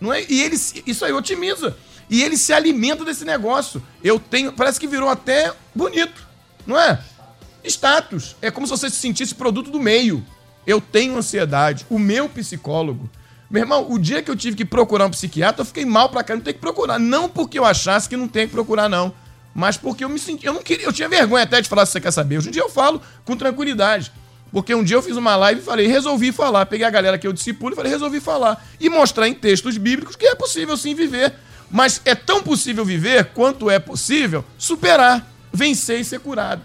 [0.00, 0.24] Não é?
[0.28, 0.54] E ele,
[0.86, 1.76] isso aí otimiza.
[2.08, 3.82] E ele se alimenta desse negócio.
[4.00, 4.52] Eu tenho.
[4.52, 6.24] Parece que virou até bonito,
[6.64, 7.02] não é?
[7.64, 8.36] Status.
[8.40, 10.24] É como se você se sentisse produto do meio.
[10.64, 11.84] Eu tenho ansiedade.
[11.90, 13.10] O meu psicólogo
[13.54, 16.24] meu irmão, o dia que eu tive que procurar um psiquiatra, eu fiquei mal pra
[16.30, 16.98] não tem que procurar.
[16.98, 19.14] Não porque eu achasse que não tem que procurar, não.
[19.54, 20.44] Mas porque eu me senti.
[20.44, 20.86] Eu não queria.
[20.86, 22.38] Eu tinha vergonha até de falar se você quer saber.
[22.38, 24.10] Hoje em dia eu falo com tranquilidade.
[24.50, 26.66] Porque um dia eu fiz uma live e falei, resolvi falar.
[26.66, 28.60] Peguei a galera que eu discipulo e falei, resolvi falar.
[28.80, 31.32] E mostrar em textos bíblicos que é possível sim viver.
[31.70, 36.62] Mas é tão possível viver quanto é possível superar, vencer e ser curado.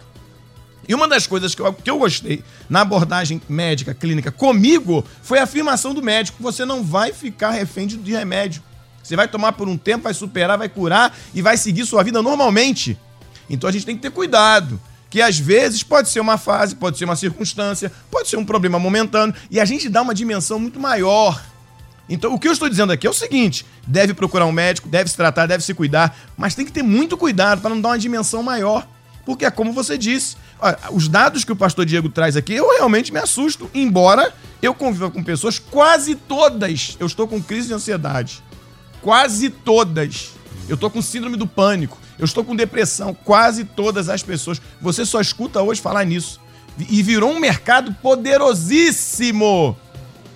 [0.89, 5.37] E uma das coisas que eu, que eu gostei na abordagem médica, clínica comigo, foi
[5.37, 8.63] a afirmação do médico: você não vai ficar refém de, de remédio.
[9.03, 12.23] Você vai tomar por um tempo, vai superar, vai curar e vai seguir sua vida
[12.23, 12.97] normalmente.
[13.47, 14.81] Então a gente tem que ter cuidado.
[15.11, 18.79] Que às vezes pode ser uma fase, pode ser uma circunstância, pode ser um problema
[18.79, 21.39] momentâneo, e a gente dá uma dimensão muito maior.
[22.07, 25.09] Então, o que eu estou dizendo aqui é o seguinte: deve procurar um médico, deve
[25.09, 27.99] se tratar, deve se cuidar, mas tem que ter muito cuidado para não dar uma
[27.99, 28.87] dimensão maior.
[29.29, 30.35] Porque é como você disse,
[30.91, 35.11] os dados que o pastor Diego traz aqui, eu realmente me assusto, embora eu conviva
[35.11, 38.41] com pessoas, quase todas, eu estou com crise de ansiedade.
[39.03, 40.31] Quase todas.
[40.67, 41.95] Eu estou com síndrome do pânico.
[42.17, 43.13] Eu estou com depressão.
[43.13, 44.59] Quase todas as pessoas.
[44.81, 46.41] Você só escuta hoje falar nisso.
[46.89, 49.77] E virou um mercado poderosíssimo.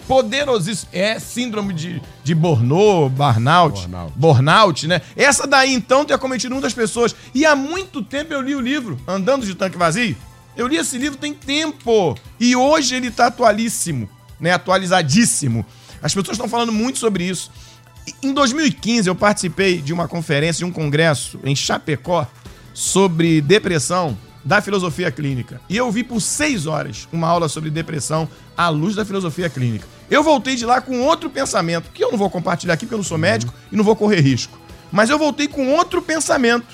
[0.07, 0.89] Poderosíssimo.
[0.91, 5.01] É síndrome de, de Burnout, burnout, burnout, burnout, né?
[5.15, 7.15] Essa daí, então, tem acometido muitas pessoas.
[7.33, 10.15] E há muito tempo eu li o livro, Andando de Tanque Vazio.
[10.55, 12.15] Eu li esse livro tem tempo.
[12.39, 14.51] E hoje ele está atualíssimo, né?
[14.51, 15.65] Atualizadíssimo.
[16.01, 17.49] As pessoas estão falando muito sobre isso.
[18.21, 22.27] Em 2015, eu participei de uma conferência, de um congresso em Chapecó
[22.73, 25.61] sobre depressão da filosofia clínica.
[25.69, 29.87] E eu vi por seis horas uma aula sobre depressão à luz da filosofia clínica.
[30.09, 32.99] Eu voltei de lá com outro pensamento, que eu não vou compartilhar aqui porque eu
[32.99, 34.59] não sou médico e não vou correr risco.
[34.91, 36.67] Mas eu voltei com outro pensamento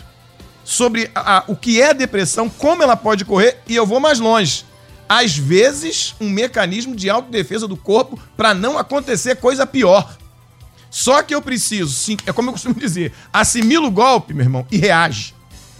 [0.63, 4.19] sobre a, a, o que é depressão, como ela pode correr, e eu vou mais
[4.19, 4.65] longe.
[5.07, 10.15] Às vezes, um mecanismo de autodefesa do corpo para não acontecer coisa pior.
[10.91, 14.67] Só que eu preciso, sim, é como eu costumo dizer, assimila o golpe, meu irmão,
[14.71, 15.33] e reage.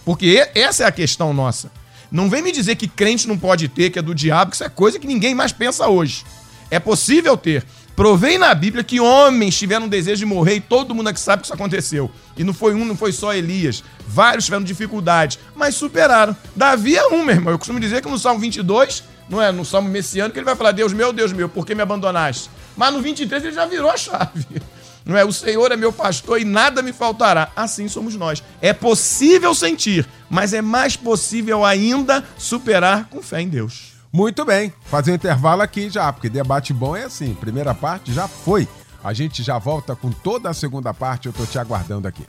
[0.04, 1.70] Porque essa é a questão nossa.
[2.10, 4.64] Não vem me dizer que crente não pode ter, que é do diabo, que isso
[4.64, 6.24] é coisa que ninguém mais pensa hoje.
[6.70, 7.64] É possível ter.
[8.00, 11.46] Provei na Bíblia que homens tiveram desejo de morrer e todo mundo aqui sabe que
[11.46, 12.10] isso aconteceu.
[12.36, 13.84] E não foi um, não foi só Elias.
[14.06, 16.34] Vários tiveram dificuldades, mas superaram.
[16.56, 17.52] Davi é um, meu irmão.
[17.52, 20.72] Eu costumo dizer que no Salmo 22, não é no Salmo messiânico, ele vai falar:
[20.72, 22.48] Deus meu, Deus meu, por que me abandonaste?
[22.74, 24.46] Mas no 23 ele já virou a chave.
[25.04, 25.24] Não é?
[25.24, 27.50] O Senhor é meu pastor e nada me faltará.
[27.56, 28.42] Assim somos nós.
[28.60, 33.99] É possível sentir, mas é mais possível ainda superar com fé em Deus.
[34.12, 34.72] Muito bem.
[34.86, 37.34] Fazer um intervalo aqui já, porque debate bom é assim.
[37.34, 38.68] Primeira parte já foi.
[39.02, 41.26] A gente já volta com toda a segunda parte.
[41.26, 42.26] Eu tô te aguardando aqui.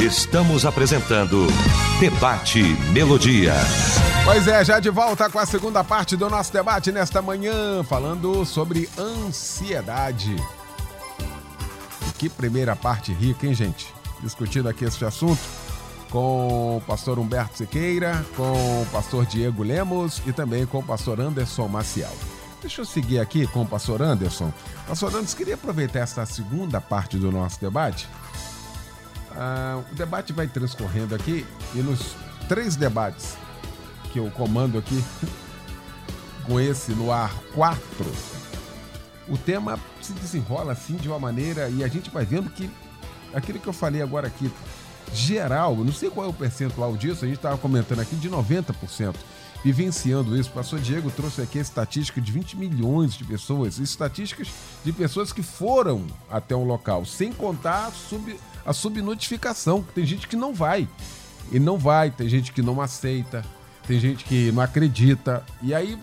[0.00, 1.46] Estamos apresentando
[2.00, 3.54] Debate Melodia.
[4.24, 8.44] Pois é, já de volta com a segunda parte do nosso debate nesta manhã, falando
[8.44, 10.36] sobre ansiedade.
[12.18, 13.92] Que primeira parte rica, hein, gente?
[14.22, 15.40] Discutindo aqui este assunto
[16.10, 21.20] com o pastor Humberto Siqueira, com o pastor Diego Lemos e também com o pastor
[21.20, 22.12] Anderson Maciel.
[22.60, 24.52] Deixa eu seguir aqui com o pastor Anderson.
[24.86, 28.08] Pastor Anderson, queria aproveitar essa segunda parte do nosso debate.
[29.32, 32.14] Ah, o debate vai transcorrendo aqui e nos
[32.48, 33.36] três debates
[34.12, 35.02] que eu comando aqui,
[36.44, 37.80] com esse no ar 4,
[39.28, 42.68] o tema se desenrola assim de uma maneira e a gente vai vendo que
[43.32, 44.50] aquilo que eu falei agora aqui,
[45.14, 49.14] geral, não sei qual é o percentual disso, a gente estava comentando aqui de 90%.
[49.62, 54.48] Vivenciando isso, o pastor Diego trouxe aqui a estatística de 20 milhões de pessoas, estatísticas
[54.82, 60.06] de pessoas que foram até um local, sem contar a, sub, a subnotificação, que tem
[60.06, 60.88] gente que não vai.
[61.52, 63.44] E não vai, tem gente que não aceita,
[63.86, 65.98] tem gente que não acredita, e aí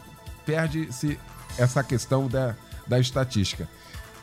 [0.45, 1.19] perde-se
[1.57, 3.67] essa questão da, da estatística.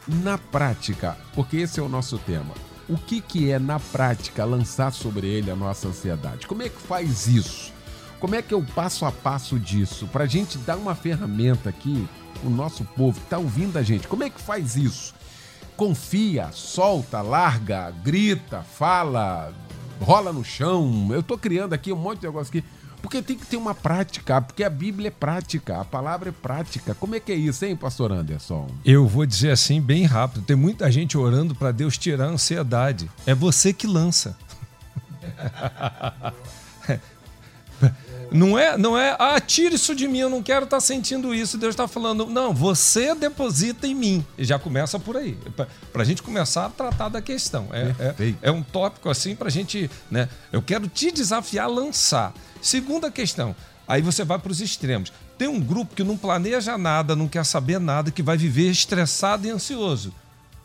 [0.07, 2.55] Na prática, porque esse é o nosso tema,
[2.89, 6.47] o que, que é na prática lançar sobre ele a nossa ansiedade?
[6.47, 7.73] Como é que faz isso?
[8.21, 10.07] Como é que é o passo a passo disso?
[10.09, 12.07] Para a gente dar uma ferramenta aqui,
[12.43, 15.15] o nosso povo que está ouvindo a gente, como é que faz isso?
[15.77, 19.53] Confia, solta, larga, grita, fala,
[20.01, 21.09] rola no chão.
[21.11, 22.65] Eu estou criando aqui um monte de negócio aqui
[23.15, 26.95] porque tem que ter uma prática, porque a Bíblia é prática, a palavra é prática.
[26.95, 28.69] Como é que é isso, hein, pastor Anderson?
[28.85, 30.45] Eu vou dizer assim bem rápido.
[30.45, 33.09] Tem muita gente orando para Deus tirar a ansiedade.
[33.25, 34.37] É você que lança.
[38.31, 41.35] Não é, não é, ah, tira isso de mim, eu não quero estar tá sentindo
[41.35, 41.59] isso.
[41.59, 44.27] Deus está falando, não, você deposita em mim.
[44.37, 45.37] E já começa por aí,
[45.93, 47.69] para a gente começar a tratar da questão.
[47.73, 50.29] É, é, é um tópico assim para a gente, né?
[50.53, 52.33] Eu quero te desafiar a lançar.
[52.61, 53.55] Segunda questão,
[53.87, 55.13] aí você vai para os extremos.
[55.37, 59.47] Tem um grupo que não planeja nada, não quer saber nada, que vai viver estressado
[59.47, 60.13] e ansioso.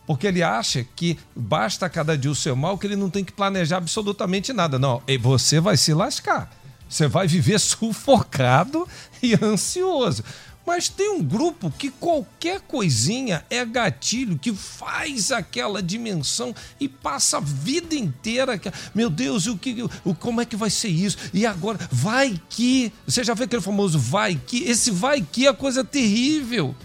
[0.05, 3.31] Porque ele acha que basta cada dia o seu mal, que ele não tem que
[3.31, 4.79] planejar absolutamente nada.
[4.79, 6.49] Não, e você vai se lascar.
[6.89, 8.87] Você vai viver sufocado
[9.21, 10.23] e ansioso.
[10.69, 17.37] Mas tem um grupo que qualquer coisinha é gatilho, que faz aquela dimensão e passa
[17.37, 18.61] a vida inteira.
[18.93, 21.17] Meu Deus, o que, o, como é que vai ser isso?
[21.33, 22.93] E agora, vai que.
[23.07, 24.63] Você já vê aquele famoso vai que?
[24.63, 26.75] Esse vai que é coisa terrível.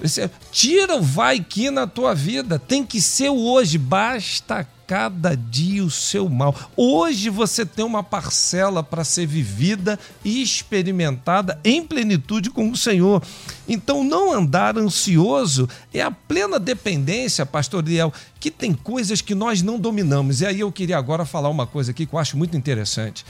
[0.00, 2.58] Esse, tira o vai que na tua vida.
[2.58, 3.78] Tem que ser o hoje.
[3.78, 6.54] Basta cada dia o seu mal.
[6.76, 13.22] Hoje você tem uma parcela para ser vivida e experimentada em plenitude com o Senhor.
[13.68, 19.60] Então, não andar ansioso é a plena dependência, pastor Liel, que tem coisas que nós
[19.60, 20.40] não dominamos.
[20.40, 23.24] E aí eu queria agora falar uma coisa aqui que eu acho muito interessante.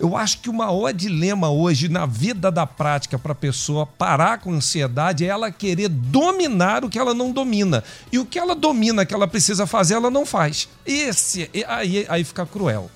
[0.00, 4.38] Eu acho que o maior dilema hoje na vida da prática para a pessoa parar
[4.38, 7.84] com ansiedade é ela querer dominar o que ela não domina.
[8.10, 10.70] E o que ela domina, que ela precisa fazer, ela não faz.
[10.86, 12.90] Esse aí, aí fica cruel.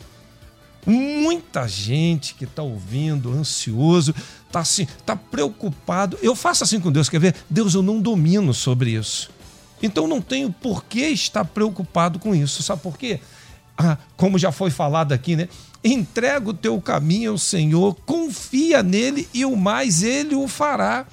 [0.87, 4.15] Muita gente que está ouvindo, ansioso,
[4.47, 6.19] está assim, tá preocupado.
[6.23, 7.35] Eu faço assim com Deus, quer ver?
[7.51, 9.31] Deus, eu não domino sobre isso.
[9.83, 12.63] Então não tenho por que estar preocupado com isso.
[12.63, 13.21] Sabe por quê?
[13.77, 15.49] Ah, como já foi falado aqui, né?
[15.83, 21.07] Entrega o teu caminho ao Senhor, confia nele e o mais ele o fará.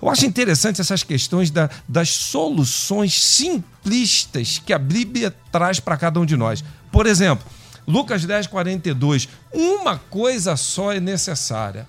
[0.00, 6.18] Eu acho interessante essas questões da, das soluções simplistas que a Bíblia traz para cada
[6.18, 6.64] um de nós.
[6.90, 7.46] Por exemplo,
[7.86, 9.28] Lucas 10, 42.
[9.52, 11.86] Uma coisa só é necessária.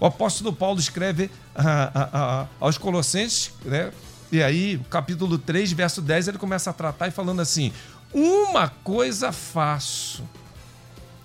[0.00, 3.90] O apóstolo Paulo escreve a, a, a, aos Colossenses, né?
[4.30, 7.72] e aí, capítulo 3, verso 10, ele começa a tratar e falando assim:
[8.12, 10.22] Uma coisa faço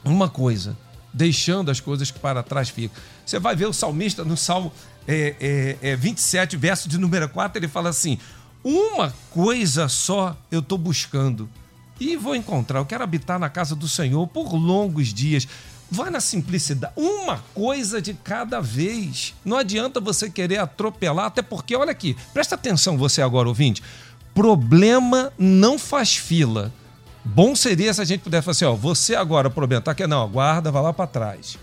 [0.03, 0.77] uma coisa,
[1.13, 2.95] deixando as coisas que para trás ficam.
[3.25, 4.71] Você vai ver o salmista no Salmo
[5.07, 8.17] é, é, é 27, verso de número 4, ele fala assim:
[8.63, 11.49] Uma coisa só eu estou buscando
[11.99, 12.79] e vou encontrar.
[12.79, 15.47] Eu quero habitar na casa do Senhor por longos dias.
[15.91, 19.35] Vai na simplicidade, uma coisa de cada vez.
[19.45, 23.83] Não adianta você querer atropelar, até porque, olha aqui, presta atenção você agora, ouvinte.
[24.33, 26.71] Problema não faz fila.
[27.23, 30.05] Bom seria se a gente pudesse falar assim: ó, você agora, o problema tá que
[30.07, 31.57] não, aguarda, vai lá para trás.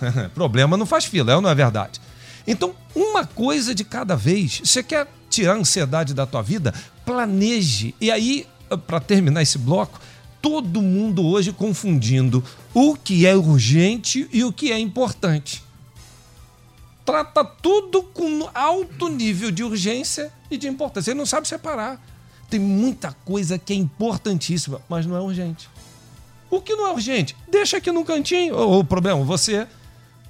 [0.34, 2.00] problema não faz fila, é não é verdade?
[2.46, 4.60] Então, uma coisa de cada vez.
[4.64, 6.74] Você quer tirar a ansiedade da tua vida?
[7.04, 7.94] Planeje.
[8.00, 8.46] E aí,
[8.86, 10.00] para terminar esse bloco,
[10.40, 12.42] todo mundo hoje confundindo
[12.72, 15.62] o que é urgente e o que é importante.
[17.04, 21.10] Trata tudo com alto nível de urgência e de importância.
[21.10, 22.00] Ele não sabe separar.
[22.48, 25.68] Tem muita coisa que é importantíssima, mas não é urgente.
[26.50, 27.36] O que não é urgente?
[27.48, 28.56] Deixa aqui no cantinho.
[28.56, 29.68] O, o problema, você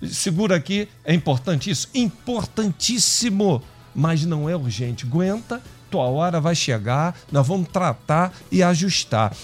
[0.08, 1.88] segura aqui, é importante isso?
[1.94, 3.62] Importantíssimo,
[3.94, 5.06] mas não é urgente.
[5.06, 9.34] Aguenta, tua hora vai chegar, nós vamos tratar e ajustar.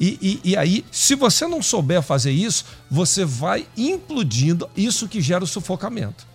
[0.00, 5.20] E, e, e, aí, se você não souber fazer isso, você vai implodindo isso que
[5.20, 6.26] gera o sufocamento.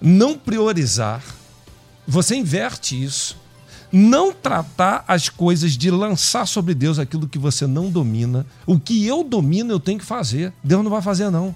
[0.00, 1.22] Não priorizar,
[2.06, 3.36] você inverte isso
[3.92, 8.44] não tratar as coisas de lançar sobre Deus aquilo que você não domina.
[8.66, 10.52] O que eu domino, eu tenho que fazer.
[10.62, 11.54] Deus não vai fazer, não.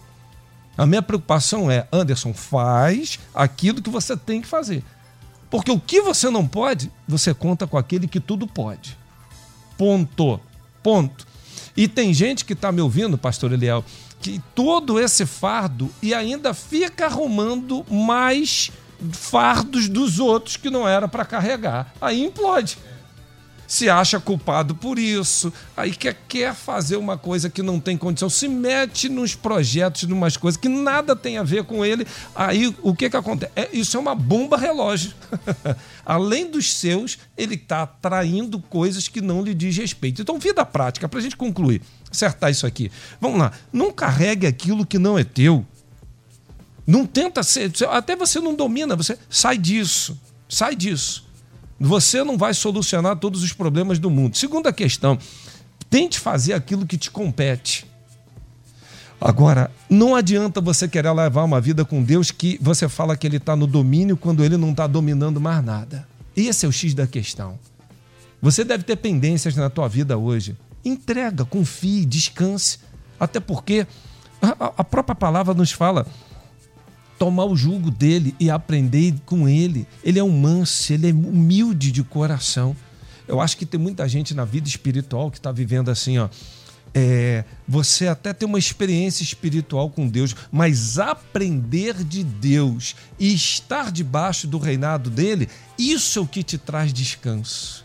[0.76, 4.82] A minha preocupação é, Anderson, faz aquilo que você tem que fazer.
[5.51, 8.96] Porque o que você não pode, você conta com aquele que tudo pode.
[9.76, 10.40] Ponto.
[10.82, 11.26] Ponto.
[11.76, 13.84] E tem gente que está me ouvindo, pastor Eliel,
[14.20, 18.70] que todo esse fardo e ainda fica arrumando mais
[19.12, 21.92] fardos dos outros que não era para carregar.
[22.01, 22.78] Aí implode.
[23.70, 28.28] Se acha culpado por isso, aí quer, quer fazer uma coisa que não tem condição,
[28.28, 32.05] se mete nos projetos, em umas coisas que nada tem a ver com ele.
[32.34, 33.53] Aí o que, que acontece?
[33.55, 35.12] É, isso é uma bomba relógio.
[36.05, 40.20] Além dos seus, ele está atraindo coisas que não lhe diz respeito.
[40.20, 41.80] Então, vida prática, para a gente concluir,
[42.11, 42.90] acertar isso aqui.
[43.20, 43.53] Vamos lá.
[43.72, 45.64] Não carregue aquilo que não é teu.
[46.86, 47.72] Não tenta ser.
[47.90, 50.18] Até você não domina, você sai disso.
[50.48, 51.28] Sai disso.
[51.78, 54.36] Você não vai solucionar todos os problemas do mundo.
[54.36, 55.18] Segunda questão,
[55.88, 57.86] tente fazer aquilo que te compete.
[59.20, 63.36] Agora, não adianta você querer levar uma vida com Deus que você fala que ele
[63.36, 66.08] está no domínio quando ele não está dominando mais nada.
[66.34, 67.58] Esse é o X da questão.
[68.40, 70.56] Você deve ter pendências na tua vida hoje.
[70.82, 72.78] Entrega, confie, descanse.
[73.18, 73.86] Até porque
[74.40, 76.06] a própria palavra nos fala
[77.20, 79.86] tomar o jugo dele e aprender com ele.
[80.02, 82.74] Ele é um manso, ele é humilde de coração.
[83.28, 86.30] Eu acho que tem muita gente na vida espiritual que está vivendo assim, ó.
[86.94, 93.92] É, você até tem uma experiência espiritual com Deus, mas aprender de Deus e estar
[93.92, 95.46] debaixo do reinado dele,
[95.78, 97.84] isso é o que te traz descanso.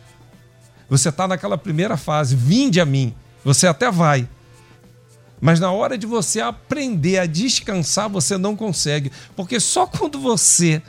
[0.90, 3.14] Você está naquela primeira fase, vinde a mim.
[3.44, 4.30] Você até vai,
[5.40, 9.12] mas na hora de você aprender a descansar, você não consegue.
[9.36, 10.82] Porque só quando você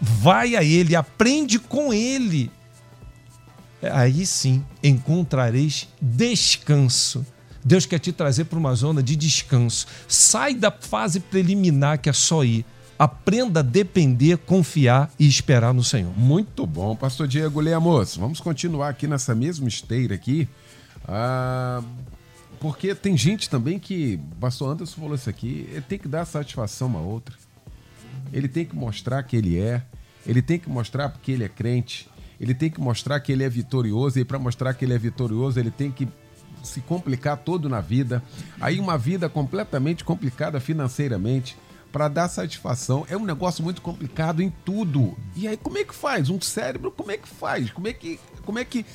[0.00, 2.50] vai a ele, aprende com ele.
[3.82, 7.24] Aí sim encontrareis descanso.
[7.64, 9.86] Deus quer te trazer para uma zona de descanso.
[10.08, 12.64] Sai da fase preliminar que é só ir.
[12.98, 16.12] Aprenda a depender, confiar e esperar no Senhor.
[16.16, 18.16] Muito bom, Pastor Diego Lemos.
[18.16, 20.48] Vamos continuar aqui nessa mesma esteira aqui.
[21.06, 21.82] Ah,
[22.62, 26.86] porque tem gente também que, Pastor Anderson falou isso aqui, ele tem que dar satisfação
[26.86, 27.34] uma outra.
[28.32, 29.82] Ele tem que mostrar que ele é.
[30.24, 32.08] Ele tem que mostrar porque ele é crente.
[32.40, 34.20] Ele tem que mostrar que ele é vitorioso.
[34.20, 36.06] E para mostrar que ele é vitorioso, ele tem que
[36.62, 38.22] se complicar todo na vida.
[38.60, 41.56] Aí uma vida completamente complicada financeiramente
[41.90, 43.04] para dar satisfação.
[43.10, 45.18] É um negócio muito complicado em tudo.
[45.34, 46.30] E aí como é que faz?
[46.30, 47.72] Um cérebro como é que faz?
[47.72, 48.86] Como é que como é que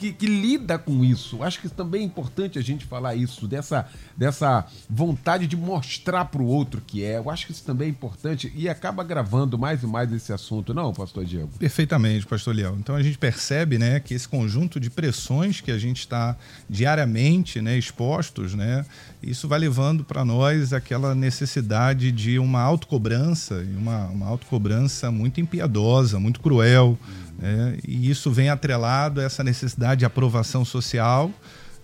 [0.00, 1.42] que, que, lida com isso.
[1.42, 3.86] Acho que também é importante a gente falar isso, dessa,
[4.16, 7.18] dessa vontade de mostrar para o outro que é.
[7.18, 10.72] Eu acho que isso também é importante e acaba gravando mais e mais esse assunto,
[10.72, 11.50] não, pastor Diego?
[11.58, 12.78] Perfeitamente, pastor Leão.
[12.78, 16.34] Então a gente percebe né, que esse conjunto de pressões que a gente está
[16.68, 18.86] diariamente né, expostos, né,
[19.22, 26.18] isso vai levando para nós aquela necessidade de uma autocobrança, uma, uma autocobrança muito impiedosa,
[26.18, 26.98] muito cruel.
[27.40, 27.78] Né?
[27.86, 31.32] E isso vem atrelado a essa necessidade de aprovação social,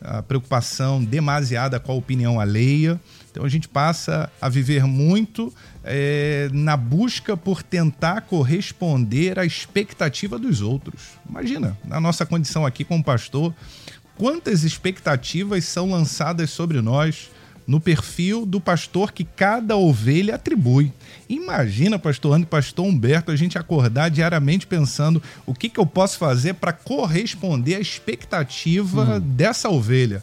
[0.00, 3.00] a preocupação demasiada com a opinião alheia.
[3.30, 5.52] Então a gente passa a viver muito
[5.82, 11.02] é, na busca por tentar corresponder à expectativa dos outros.
[11.28, 13.54] Imagina, na nossa condição aqui como pastor,
[14.16, 17.30] quantas expectativas são lançadas sobre nós
[17.66, 20.92] no perfil do pastor que cada ovelha atribui.
[21.28, 25.86] Imagina, pastor André e pastor Humberto, a gente acordar diariamente pensando o que, que eu
[25.86, 29.20] posso fazer para corresponder à expectativa hum.
[29.20, 30.22] dessa ovelha.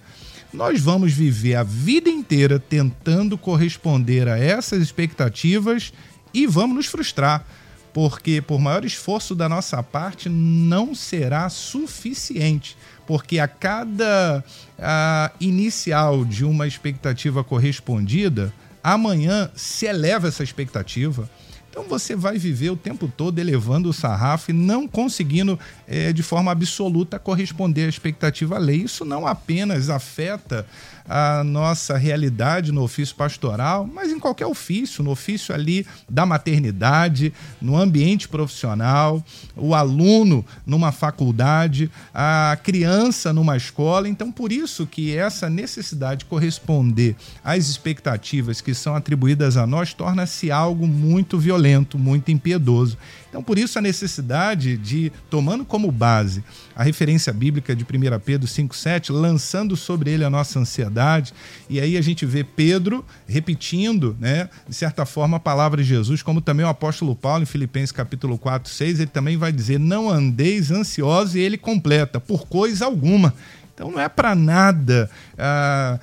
[0.54, 5.92] Nós vamos viver a vida inteira tentando corresponder a essas expectativas
[6.34, 7.46] e vamos nos frustrar
[7.94, 12.76] porque por maior esforço da nossa parte não será suficiente
[13.06, 14.44] porque a cada
[14.80, 21.30] a, inicial de uma expectativa correspondida, amanhã se eleva essa expectativa.
[21.74, 26.22] Então você vai viver o tempo todo elevando o sarrafo e não conseguindo é, de
[26.22, 28.84] forma absoluta corresponder à expectativa lei.
[28.84, 30.68] Isso não apenas afeta
[31.08, 37.34] a nossa realidade no ofício pastoral, mas em qualquer ofício, no ofício ali da maternidade,
[37.62, 39.24] no ambiente profissional,
[39.56, 44.08] o aluno numa faculdade, a criança numa escola.
[44.08, 49.94] Então, por isso que essa necessidade de corresponder às expectativas que são atribuídas a nós
[49.94, 52.98] torna-se algo muito violento, muito impiedoso.
[53.34, 56.44] Então, por isso, a necessidade de, tomando como base
[56.76, 57.88] a referência bíblica de 1
[58.24, 61.34] Pedro 5,7, lançando sobre ele a nossa ansiedade.
[61.68, 66.22] E aí a gente vê Pedro repetindo, né, de certa forma, a palavra de Jesus,
[66.22, 70.12] como também o apóstolo Paulo, em Filipenses capítulo 4, 6, ele também vai dizer: Não
[70.12, 73.34] andeis ansiosos, e ele completa, por coisa alguma.
[73.74, 76.00] Então não é para nada ah,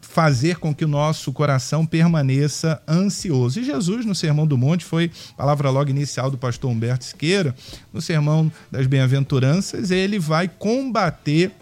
[0.00, 3.60] fazer com que o nosso coração permaneça ansioso.
[3.60, 7.54] E Jesus, no Sermão do Monte, foi palavra logo inicial do pastor Humberto Siqueira,
[7.92, 11.52] no Sermão das Bem-aventuranças, ele vai combater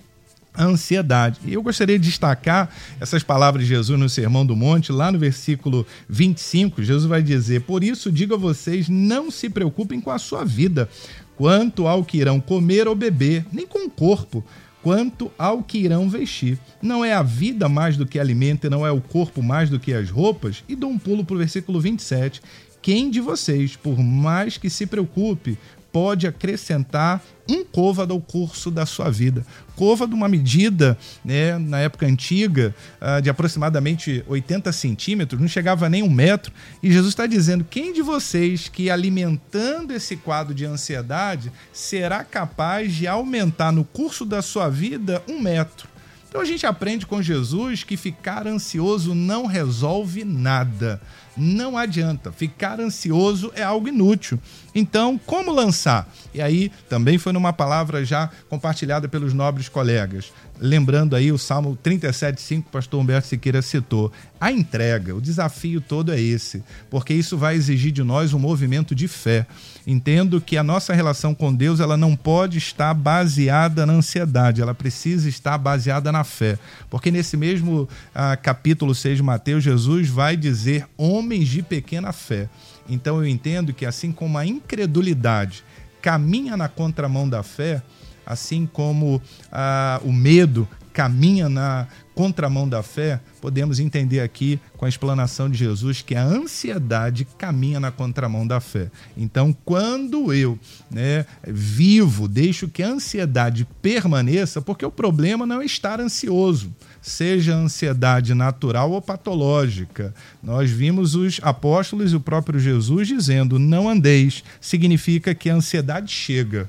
[0.55, 1.39] a ansiedade.
[1.45, 2.69] E eu gostaria de destacar
[3.01, 7.63] essas palavras de Jesus no Sermão do Monte, lá no versículo 25, Jesus vai dizer:
[7.63, 10.89] Por isso digo a vocês, não se preocupem com a sua vida,
[11.37, 14.45] quanto ao que irão comer ou beber, nem com o corpo
[14.83, 16.59] quanto ao que irão vestir.
[16.81, 19.81] Não é a vida mais do que alimento e não é o corpo mais do
[19.81, 20.63] que as roupas?
[20.69, 22.41] E dou um pulo para o versículo 27.
[22.81, 25.59] Quem de vocês, por mais que se preocupe,
[25.93, 29.45] pode acrescentar um côvado ao curso da sua vida.
[29.75, 36.03] Côvado, uma medida, né, na época antiga, uh, de aproximadamente 80 centímetros, não chegava nem
[36.03, 36.53] um metro.
[36.83, 42.93] E Jesus está dizendo: quem de vocês que alimentando esse quadro de ansiedade será capaz
[42.93, 45.89] de aumentar no curso da sua vida um metro?
[46.29, 51.01] Então a gente aprende com Jesus que ficar ansioso não resolve nada.
[51.35, 52.31] Não adianta.
[52.31, 54.39] Ficar ansioso é algo inútil.
[54.75, 56.13] Então, como lançar?
[56.35, 60.33] E aí, também foi numa palavra já compartilhada pelos nobres colegas.
[60.61, 64.13] Lembrando aí o Salmo 37,5 que o pastor Humberto Siqueira citou.
[64.41, 68.95] A entrega, o desafio todo é esse, porque isso vai exigir de nós um movimento
[68.95, 69.47] de fé.
[69.87, 74.75] Entendo que a nossa relação com Deus ela não pode estar baseada na ansiedade, ela
[74.75, 76.59] precisa estar baseada na fé.
[76.91, 82.49] Porque nesse mesmo ah, capítulo 6 de Mateus, Jesus vai dizer: homens de pequena fé.
[82.89, 85.65] Então eu entendo que assim como a incredulidade
[86.01, 87.83] caminha na contramão da fé,
[88.29, 94.89] assim como ah, o medo caminha na contramão da fé, podemos entender aqui com a
[94.89, 98.91] explanação de Jesus que a ansiedade caminha na contramão da fé.
[99.17, 100.59] Então, quando eu
[100.91, 107.55] né, vivo, deixo que a ansiedade permaneça, porque o problema não é estar ansioso, seja
[107.55, 110.13] ansiedade natural ou patológica.
[110.43, 116.11] Nós vimos os apóstolos e o próprio Jesus dizendo: não andeis, significa que a ansiedade
[116.11, 116.69] chega.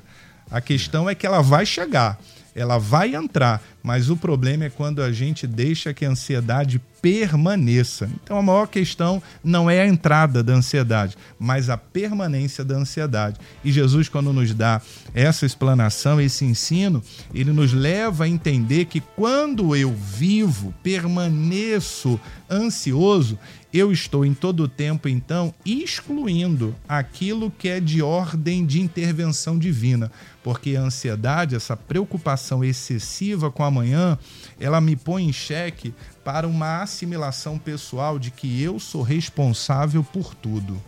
[0.50, 2.18] A questão é que ela vai chegar
[2.54, 8.08] ela vai entrar, mas o problema é quando a gente deixa que a ansiedade permaneça.
[8.22, 13.38] Então a maior questão não é a entrada da ansiedade, mas a permanência da ansiedade.
[13.64, 14.80] E Jesus, quando nos dá
[15.14, 17.02] essa explanação, esse ensino,
[17.34, 22.20] ele nos leva a entender que quando eu vivo, permaneço
[22.50, 23.38] ansioso,
[23.72, 29.56] eu estou em todo o tempo, então, excluindo aquilo que é de ordem de intervenção
[29.56, 30.10] divina.
[30.42, 34.18] Porque a ansiedade, essa preocupação excessiva com amanhã,
[34.58, 35.94] ela me põe em xeque
[36.32, 40.80] para uma assimilação pessoal de que eu sou responsável por tudo.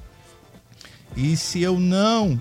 [1.16, 2.40] E se eu não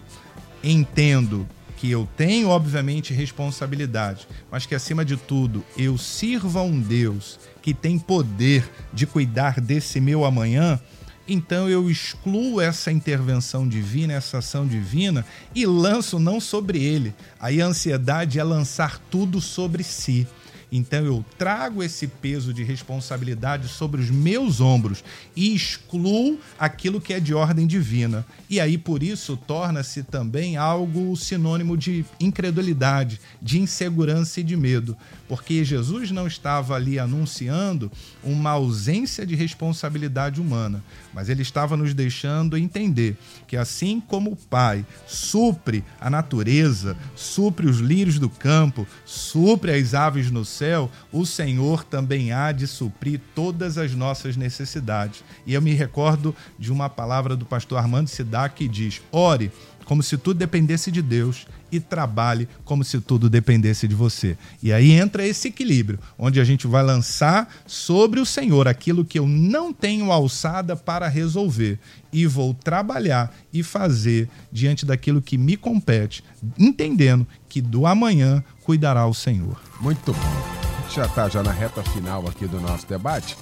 [0.64, 6.80] entendo que eu tenho, obviamente, responsabilidade, mas que, acima de tudo, eu sirva a um
[6.80, 10.80] Deus que tem poder de cuidar desse meu amanhã,
[11.28, 15.26] então eu excluo essa intervenção divina, essa ação divina
[15.56, 17.16] e lanço não sobre ele.
[17.40, 20.28] Aí a ansiedade é lançar tudo sobre si.
[20.72, 25.04] Então eu trago esse peso de responsabilidade sobre os meus ombros
[25.36, 28.26] e excluo aquilo que é de ordem divina.
[28.50, 34.96] E aí por isso torna-se também algo sinônimo de incredulidade, de insegurança e de medo,
[35.32, 37.90] porque Jesus não estava ali anunciando
[38.22, 43.16] uma ausência de responsabilidade humana, mas ele estava nos deixando entender
[43.48, 49.94] que assim como o Pai supre a natureza, supre os lírios do campo, supre as
[49.94, 55.24] aves no céu, o Senhor também há de suprir todas as nossas necessidades.
[55.48, 59.50] E eu me recordo de uma palavra do pastor Armando Sidá que diz: ore
[59.92, 64.38] como se tudo dependesse de Deus e trabalhe como se tudo dependesse de você.
[64.64, 69.20] E aí entra esse equilíbrio, onde a gente vai lançar sobre o Senhor aquilo que
[69.20, 71.78] eu não tenho alçada para resolver
[72.10, 76.24] e vou trabalhar e fazer diante daquilo que me compete,
[76.58, 79.62] entendendo que do amanhã cuidará o Senhor.
[79.82, 80.90] Muito bom.
[80.90, 83.36] Já está já na reta final aqui do nosso debate.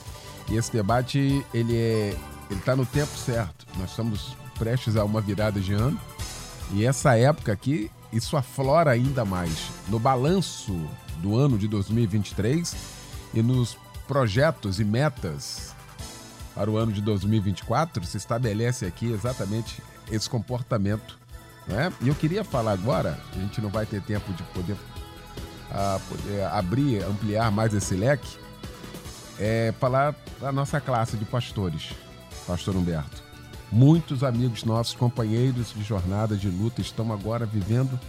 [0.50, 2.18] E esse debate ele é
[2.50, 3.68] ele está no tempo certo.
[3.78, 6.00] Nós estamos prestes a uma virada de ano.
[6.72, 12.76] E essa época aqui isso aflora ainda mais no balanço do ano de 2023
[13.34, 15.76] e nos projetos e metas
[16.56, 21.20] para o ano de 2024 se estabelece aqui exatamente esse comportamento.
[21.68, 21.94] Né?
[22.02, 26.44] E eu queria falar agora, a gente não vai ter tempo de poder, uh, poder
[26.46, 28.38] abrir, ampliar mais esse leque,
[29.40, 31.92] é falar da nossa classe de pastores,
[32.48, 33.29] Pastor Humberto.
[33.72, 38.00] Muitos amigos nossos, companheiros de jornada de luta, estão agora vivendo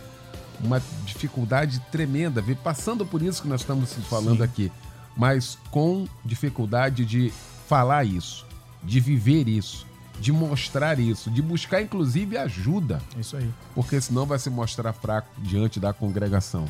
[0.62, 4.44] uma dificuldade tremenda, passando por isso que nós estamos falando Sim.
[4.44, 4.72] aqui,
[5.16, 7.32] mas com dificuldade de
[7.66, 8.46] falar isso,
[8.82, 9.86] de viver isso,
[10.18, 13.00] de mostrar isso, de buscar inclusive ajuda.
[13.16, 13.50] Isso aí.
[13.74, 16.66] Porque senão vai se mostrar fraco diante da congregação.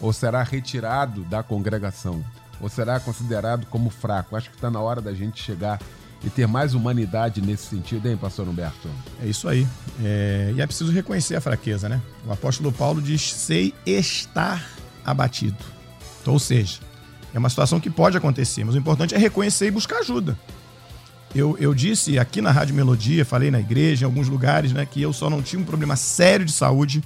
[0.00, 2.24] Ou será retirado da congregação.
[2.58, 4.34] Ou será considerado como fraco.
[4.34, 5.78] Acho que está na hora da gente chegar
[6.22, 8.88] e ter mais humanidade nesse sentido, hein, pastor Humberto?
[9.22, 9.66] É isso aí.
[10.02, 10.52] É...
[10.54, 12.00] E é preciso reconhecer a fraqueza, né?
[12.26, 14.64] O apóstolo Paulo diz: sei estar
[15.04, 15.56] abatido.
[16.20, 16.80] Então, ou seja,
[17.32, 20.38] é uma situação que pode acontecer, mas o importante é reconhecer e buscar ajuda.
[21.34, 25.00] Eu, eu disse aqui na Rádio Melodia, falei na igreja, em alguns lugares, né, que
[25.00, 27.02] eu só não tinha um problema sério de saúde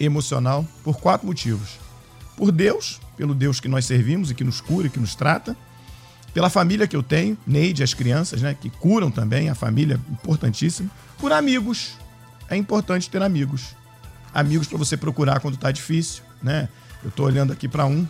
[0.00, 1.78] emocional por quatro motivos.
[2.36, 5.56] Por Deus, pelo Deus que nós servimos e que nos cura e que nos trata
[6.32, 10.90] pela família que eu tenho, Neide, as crianças, né, que curam também, a família importantíssima,
[11.18, 11.92] por amigos.
[12.48, 13.76] É importante ter amigos.
[14.32, 16.68] Amigos para você procurar quando está difícil, né?
[17.02, 18.06] Eu estou olhando aqui para um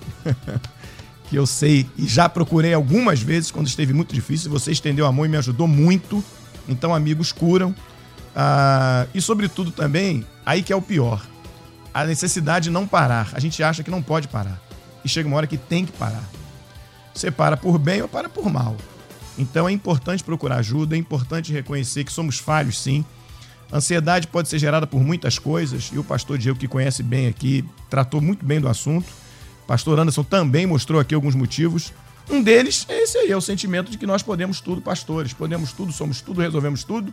[1.29, 4.51] que eu sei e já procurei algumas vezes quando esteve muito difícil.
[4.51, 6.23] Você estendeu a mão e me ajudou muito.
[6.69, 7.75] Então, amigos curam.
[8.37, 11.27] Ah, e, sobretudo, também, aí que é o pior:
[11.93, 13.31] a necessidade de não parar.
[13.33, 14.61] A gente acha que não pode parar.
[15.05, 16.23] E chega uma hora que tem que parar.
[17.15, 18.77] Você para por bem ou para por mal.
[19.39, 23.05] Então é importante procurar ajuda, é importante reconhecer que somos falhos, sim.
[23.73, 27.65] Ansiedade pode ser gerada por muitas coisas, e o pastor Diego, que conhece bem aqui,
[27.89, 29.07] tratou muito bem do assunto.
[29.65, 31.93] O pastor Anderson também mostrou aqui alguns motivos.
[32.31, 35.33] Um deles é esse aí, é o sentimento de que nós podemos tudo, pastores.
[35.33, 37.13] Podemos tudo, somos tudo, resolvemos tudo.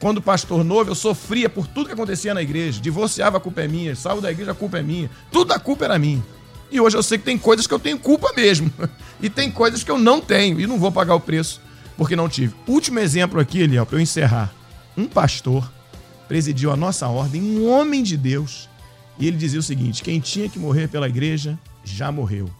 [0.00, 2.80] Quando pastor novo, eu sofria por tudo que acontecia na igreja.
[2.80, 3.94] Divorciava, a culpa é minha.
[3.94, 5.10] Salvo da igreja, a culpa é minha.
[5.30, 6.22] Tudo a culpa era minha.
[6.70, 8.70] E hoje eu sei que tem coisas que eu tenho culpa mesmo.
[9.18, 11.58] E tem coisas que eu não tenho e não vou pagar o preço
[11.96, 12.54] porque não tive.
[12.66, 14.52] Último exemplo aqui, Eliel, para eu encerrar.
[14.96, 15.72] Um pastor
[16.28, 18.68] presidiu a nossa ordem, um homem de Deus,
[19.18, 22.50] e ele dizia o seguinte: quem tinha que morrer pela igreja já morreu.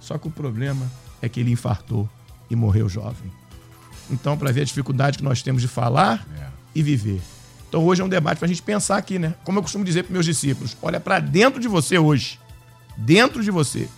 [0.00, 0.90] Só que o problema
[1.20, 2.08] é que ele infartou
[2.50, 3.30] e morreu jovem.
[4.10, 6.46] Então, para ver a dificuldade que nós temos de falar é.
[6.74, 7.20] e viver.
[7.68, 9.34] Então, hoje é um debate para a gente pensar aqui, né?
[9.44, 12.38] Como eu costumo dizer para meus discípulos: olha para dentro de você hoje.
[13.04, 13.88] Dentro de você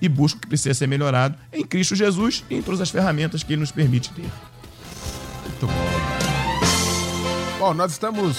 [0.00, 3.42] e busca o que precisa ser melhorado em Cristo Jesus e em todas as ferramentas
[3.42, 4.22] que Ele nos permite ter.
[4.22, 6.04] Muito bom.
[7.58, 8.38] Bom, nós estamos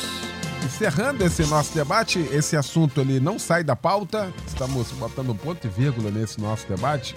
[0.66, 2.20] encerrando esse nosso debate.
[2.32, 4.34] Esse assunto ele não sai da pauta.
[4.48, 7.14] Estamos botando ponto e vírgula nesse nosso debate.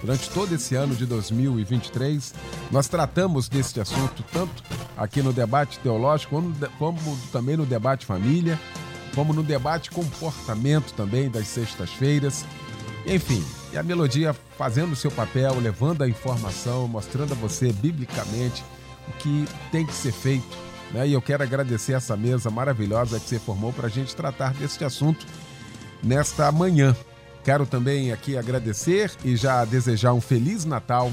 [0.00, 2.32] Durante todo esse ano de 2023,
[2.70, 4.62] nós tratamos desse assunto tanto
[4.96, 6.42] aqui no debate teológico,
[6.78, 8.58] como também no debate família,
[9.14, 12.44] como no debate comportamento também das sextas-feiras.
[13.06, 18.62] Enfim, e a melodia fazendo o seu papel, levando a informação, mostrando a você biblicamente
[19.08, 20.56] o que tem que ser feito.
[20.92, 21.08] Né?
[21.08, 24.84] E eu quero agradecer essa mesa maravilhosa que você formou para a gente tratar deste
[24.84, 25.26] assunto
[26.02, 26.94] nesta manhã.
[27.44, 31.10] Quero também aqui agradecer e já desejar um Feliz Natal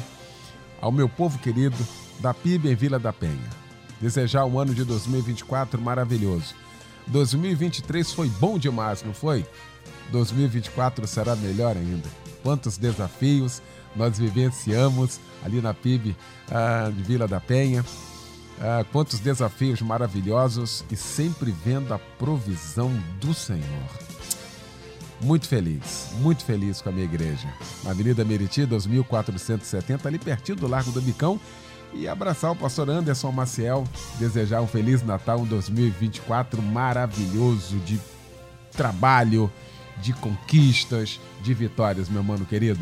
[0.82, 1.78] ao meu povo querido
[2.20, 3.50] da PIB em Vila da Penha.
[4.00, 6.54] Desejar um ano de 2024 maravilhoso.
[7.10, 9.46] 2023 foi bom demais, não foi?
[10.12, 12.10] 2024 será melhor ainda
[12.44, 13.62] quantos desafios
[13.96, 16.16] nós vivenciamos ali na PIB
[16.52, 17.84] ah, de Vila da Penha.
[18.62, 23.64] Ah, quantos desafios maravilhosos e sempre vendo a provisão do Senhor.
[25.22, 27.48] Muito feliz, muito feliz com a minha igreja.
[27.84, 31.40] Na Avenida Meriti, 2470, ali pertinho do Largo do Bicão.
[31.94, 33.84] E abraçar o pastor Anderson Maciel,
[34.20, 38.00] desejar um Feliz Natal, um 2024 maravilhoso de
[38.72, 39.52] trabalho,
[40.02, 42.80] de conquistas, de vitórias, meu mano querido.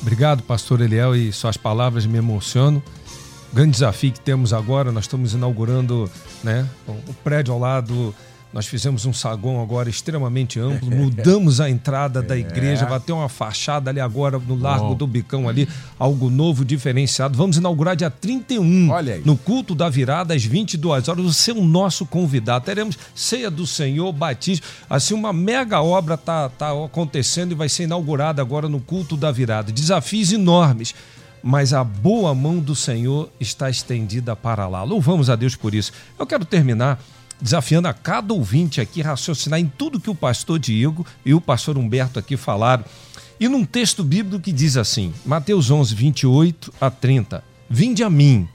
[0.00, 2.82] Obrigado, pastor Eliel, e suas palavras me emocionam.
[3.52, 6.10] Grande desafio que temos agora, nós estamos inaugurando
[6.44, 8.14] né, o prédio ao lado
[8.52, 12.88] nós fizemos um saguão agora extremamente amplo, mudamos a entrada da igreja, é.
[12.88, 14.94] vai ter uma fachada ali agora no Largo Bom.
[14.94, 15.68] do Bicão ali,
[15.98, 17.36] algo novo, diferenciado.
[17.36, 18.88] Vamos inaugurar dia 31,
[19.24, 21.24] no culto da virada, às 22 horas.
[21.24, 22.64] Você é o nosso convidado.
[22.64, 24.64] Teremos ceia do Senhor, batismo.
[24.88, 29.30] Assim, uma mega obra está tá acontecendo e vai ser inaugurada agora no culto da
[29.30, 29.70] virada.
[29.72, 30.94] Desafios enormes
[31.42, 34.82] mas a boa mão do Senhor está estendida para lá.
[34.82, 35.92] Louvamos a Deus por isso.
[36.18, 37.00] Eu quero terminar
[37.40, 41.76] desafiando a cada ouvinte aqui raciocinar em tudo que o pastor Diego e o pastor
[41.76, 42.84] Humberto aqui falaram.
[43.38, 48.48] E num texto bíblico que diz assim, Mateus 11, 28 a 30, Vinde a mim,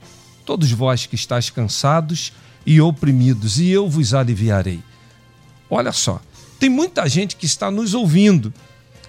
[0.46, 2.32] todos vós que estáis cansados
[2.66, 4.82] e oprimidos, e eu vos aliviarei.
[5.70, 6.22] Olha só,
[6.60, 8.54] tem muita gente que está nos ouvindo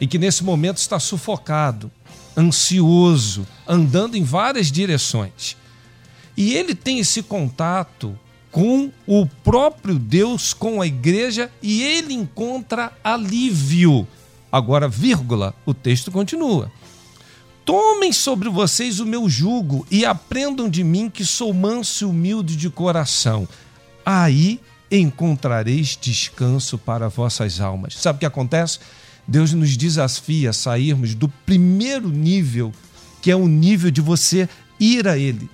[0.00, 1.90] e que nesse momento está sufocado,
[2.36, 5.56] ansioso, andando em várias direções.
[6.36, 8.18] E ele tem esse contato
[8.52, 14.06] com o próprio Deus, com a igreja, e ele encontra alívio.
[14.52, 16.70] Agora, vírgula, o texto continua.
[17.64, 22.54] Tomem sobre vocês o meu jugo e aprendam de mim que sou manso e humilde
[22.54, 23.48] de coração.
[24.04, 27.94] Aí encontrareis descanso para vossas almas.
[27.94, 28.80] Sabe o que acontece?
[29.26, 32.72] Deus nos desafia a sairmos do primeiro nível,
[33.22, 34.46] que é o nível de você
[34.78, 35.48] ir a Ele,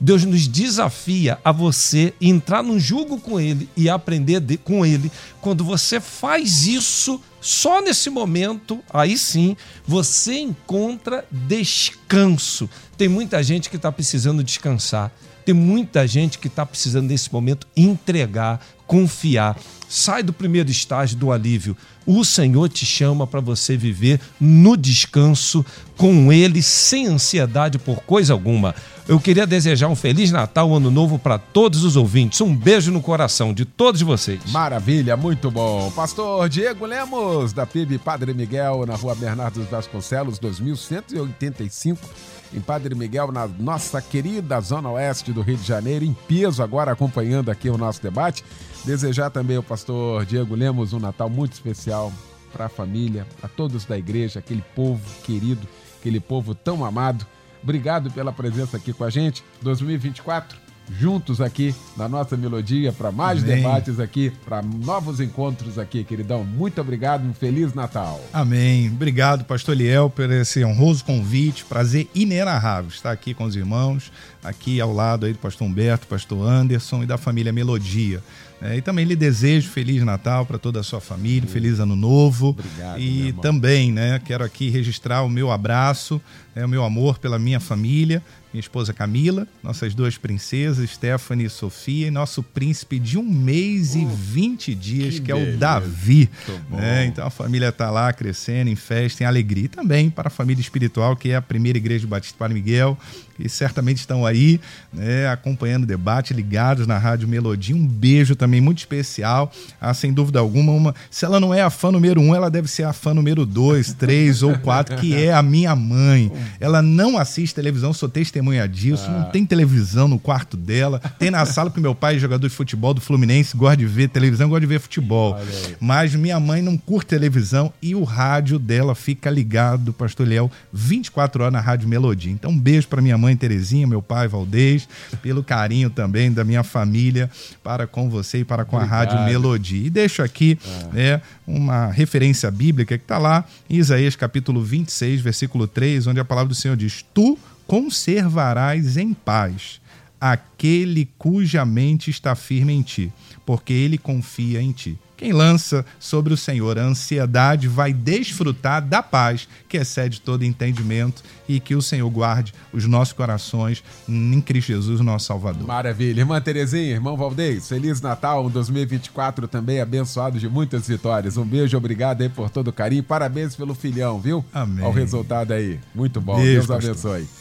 [0.00, 5.12] Deus nos desafia a você entrar num julgo com Ele e aprender de, com Ele.
[5.42, 9.54] Quando você faz isso, só nesse momento, aí sim,
[9.86, 12.68] você encontra descanso.
[12.96, 15.12] Tem muita gente que está precisando descansar.
[15.44, 19.58] Tem muita gente que está precisando nesse momento entregar, confiar.
[19.88, 21.76] Sai do primeiro estágio do alívio.
[22.06, 25.64] O Senhor te chama para você viver no descanso
[25.96, 28.74] com Ele, sem ansiedade por coisa alguma.
[29.06, 32.40] Eu queria desejar um Feliz Natal, Ano Novo para todos os ouvintes.
[32.40, 34.40] Um beijo no coração de todos vocês.
[34.50, 35.90] Maravilha, muito bom.
[35.90, 42.08] Pastor Diego Lemos, da PIB Padre Miguel, na rua Bernardo Vasconcelos, 2185
[42.52, 46.92] em Padre Miguel, na nossa querida Zona Oeste do Rio de Janeiro, em peso agora
[46.92, 48.44] acompanhando aqui o nosso debate.
[48.84, 52.12] Desejar também ao pastor Diego Lemos um Natal muito especial
[52.52, 55.66] para a família, a todos da igreja, aquele povo querido,
[55.98, 57.26] aquele povo tão amado.
[57.62, 59.44] Obrigado pela presença aqui com a gente.
[59.62, 63.56] 2024 juntos aqui na nossa melodia para mais Amém.
[63.56, 66.44] debates aqui, para novos encontros aqui, queridão.
[66.44, 68.20] Muito obrigado, um feliz Natal.
[68.32, 68.88] Amém.
[68.88, 71.64] Obrigado, pastor Liel, por esse honroso convite.
[71.64, 74.10] Prazer inenarrável estar aqui com os irmãos,
[74.42, 78.22] aqui ao lado aí do pastor Humberto, pastor Anderson e da família Melodia.
[78.62, 82.50] É, e também lhe desejo Feliz Natal para toda a sua família, Feliz Ano Novo.
[82.50, 86.20] Obrigado, E também, né, quero aqui registrar o meu abraço,
[86.54, 88.22] né, o meu amor pela minha família,
[88.52, 93.94] minha esposa Camila, nossas duas princesas, Stephanie e Sofia, e nosso príncipe de um mês
[93.94, 96.28] e 20 dias, que que, é o Davi.
[96.68, 97.06] Né?
[97.06, 99.64] Então a família está lá crescendo em festa, em alegria.
[99.64, 102.98] E também para a família espiritual, que é a primeira igreja do Batista Padre Miguel,
[103.36, 104.60] que certamente estão aí,
[104.92, 107.74] né, acompanhando o debate, ligados na Rádio Melodia.
[107.74, 109.52] Um beijo também muito especial.
[109.80, 112.68] Ah, sem dúvida alguma, uma, se ela não é a fã número um, ela deve
[112.68, 116.30] ser a fã número dois, três ou quatro, que é a minha mãe.
[116.60, 121.00] Ela não assiste televisão, sou testemunha disso, não tem televisão no quarto dela.
[121.18, 124.08] Tem na sala, porque meu pai é jogador de futebol do Fluminense, gosta de ver
[124.08, 125.36] televisão, gosta de ver futebol.
[125.78, 131.42] Mas minha mãe não curte televisão e o rádio dela fica ligado, Pastor Léo, 24
[131.42, 132.32] horas na Rádio Melodia.
[132.32, 134.88] Então, um beijo para minha mãe Terezinha, meu pai Valdez,
[135.22, 137.30] pelo carinho também da minha família
[137.62, 139.10] para com você e para com a Obrigado.
[139.10, 139.86] Rádio Melodia.
[139.86, 140.58] E deixo aqui
[140.92, 146.24] né, uma referência bíblica que está lá em Isaías capítulo 26, versículo 3, onde a
[146.24, 147.38] palavra do Senhor diz: Tu
[147.70, 149.80] conservarás em paz
[150.20, 153.12] aquele cuja mente está firme em ti,
[153.46, 154.98] porque ele confia em ti.
[155.16, 161.22] Quem lança sobre o Senhor a ansiedade vai desfrutar da paz que excede todo entendimento
[161.48, 165.64] e que o Senhor guarde os nossos corações em Cristo Jesus, nosso Salvador.
[165.64, 166.22] Maravilha.
[166.22, 171.36] Irmã Terezinha, irmão Valdez, Feliz Natal, um 2024 também abençoado de muitas vitórias.
[171.36, 173.04] Um beijo, obrigado aí por todo o carinho.
[173.04, 174.44] Parabéns pelo filhão, viu?
[174.52, 174.84] Amém.
[174.84, 175.78] Olha o resultado aí.
[175.94, 176.42] Muito bom.
[176.42, 176.90] Deus pastor.
[176.90, 177.39] abençoe.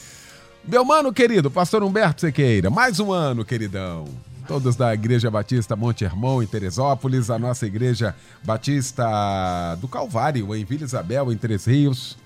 [0.68, 4.06] Meu mano querido, pastor Humberto Sequeira, mais um ano, queridão.
[4.48, 10.66] Todos da Igreja Batista Monte Hermon, em Teresópolis, a nossa Igreja Batista do Calvário, em
[10.66, 12.18] Vila Isabel, em Três Rios.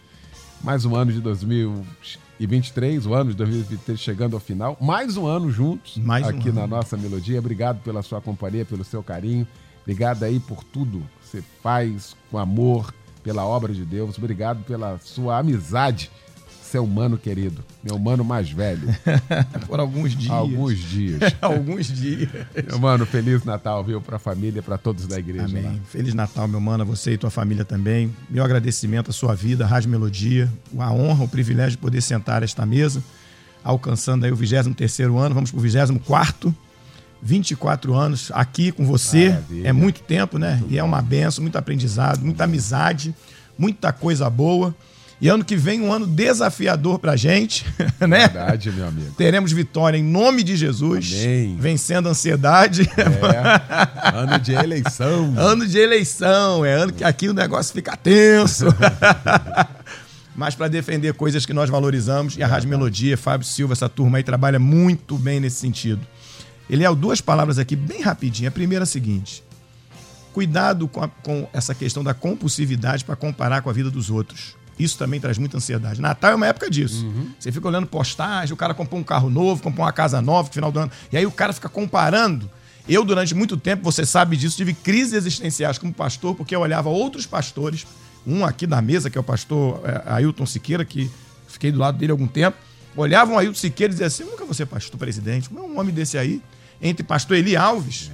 [0.64, 4.78] Mais um ano de 2023, o ano de 2023 chegando ao final.
[4.80, 6.62] Mais um ano juntos Mais um aqui ano.
[6.62, 7.40] na nossa melodia.
[7.40, 9.46] Obrigado pela sua companhia, pelo seu carinho.
[9.82, 14.18] Obrigado aí por tudo que você faz com amor pela obra de Deus.
[14.18, 16.10] Obrigado pela sua amizade,
[16.74, 18.88] seu mano querido, meu mano mais velho.
[19.68, 20.32] Por alguns dias.
[20.32, 21.20] Alguns dias.
[21.40, 22.30] alguns dias.
[22.68, 24.02] Meu mano, Feliz Natal, viu?
[24.02, 25.54] Pra família, pra todos da igreja.
[25.54, 25.70] lá.
[25.70, 25.82] Amém.
[25.88, 28.12] Feliz Natal, meu mano, a você e tua família também.
[28.28, 30.52] Meu agradecimento à sua vida, à Rádio Melodia.
[30.80, 33.04] A honra, o privilégio de poder sentar a esta mesa,
[33.64, 36.52] alcançando aí o 23º ano, vamos pro 24º.
[37.22, 39.30] 24 anos aqui com você.
[39.30, 39.68] Maravilha.
[39.68, 40.60] É muito tempo, né?
[40.68, 43.14] e é uma benção, muito aprendizado, muita amizade,
[43.60, 44.76] muita coisa boa.
[45.22, 47.66] E ano que vem um ano desafiador pra gente,
[48.02, 48.28] né?
[48.28, 49.12] Verdade, meu amigo.
[49.18, 51.56] Teremos vitória em nome de Jesus, Amém.
[51.58, 52.90] vencendo a ansiedade.
[52.98, 55.34] É, ano de eleição.
[55.38, 58.66] Ano de eleição, é ano que aqui o negócio fica tenso.
[60.36, 64.18] Mas para defender coisas que nós valorizamos, e a Rádio Melodia, Fábio Silva, essa turma
[64.18, 66.02] aí trabalha muito bem nesse sentido.
[66.70, 68.50] Ele é duas palavras aqui bem rapidinho.
[68.50, 69.44] A primeira é a seguinte:
[70.34, 74.56] cuidado com, a- com essa questão da compulsividade para comparar com a vida dos outros.
[74.78, 76.02] Isso também traz muita ansiedade.
[76.02, 77.06] Natal é uma época disso.
[77.40, 80.54] Você fica olhando postagem, o cara comprou um carro novo, comprou uma casa nova no
[80.54, 82.50] final do ano, e aí o cara fica comparando.
[82.88, 86.90] Eu, durante muito tempo, você sabe disso, tive crises existenciais como pastor, porque eu olhava
[86.90, 87.86] outros pastores,
[88.28, 91.10] um aqui da mesa, que é o pastor eh, Ailton Siqueira, que
[91.48, 92.58] fiquei do lado dele algum tempo,
[92.96, 95.50] olhavam o Ailton Siqueira e diziam assim: "Eu nunca vou ser pastor presidente.
[95.50, 96.42] Como é um homem desse aí?
[96.82, 98.12] Entre pastor Eli Alves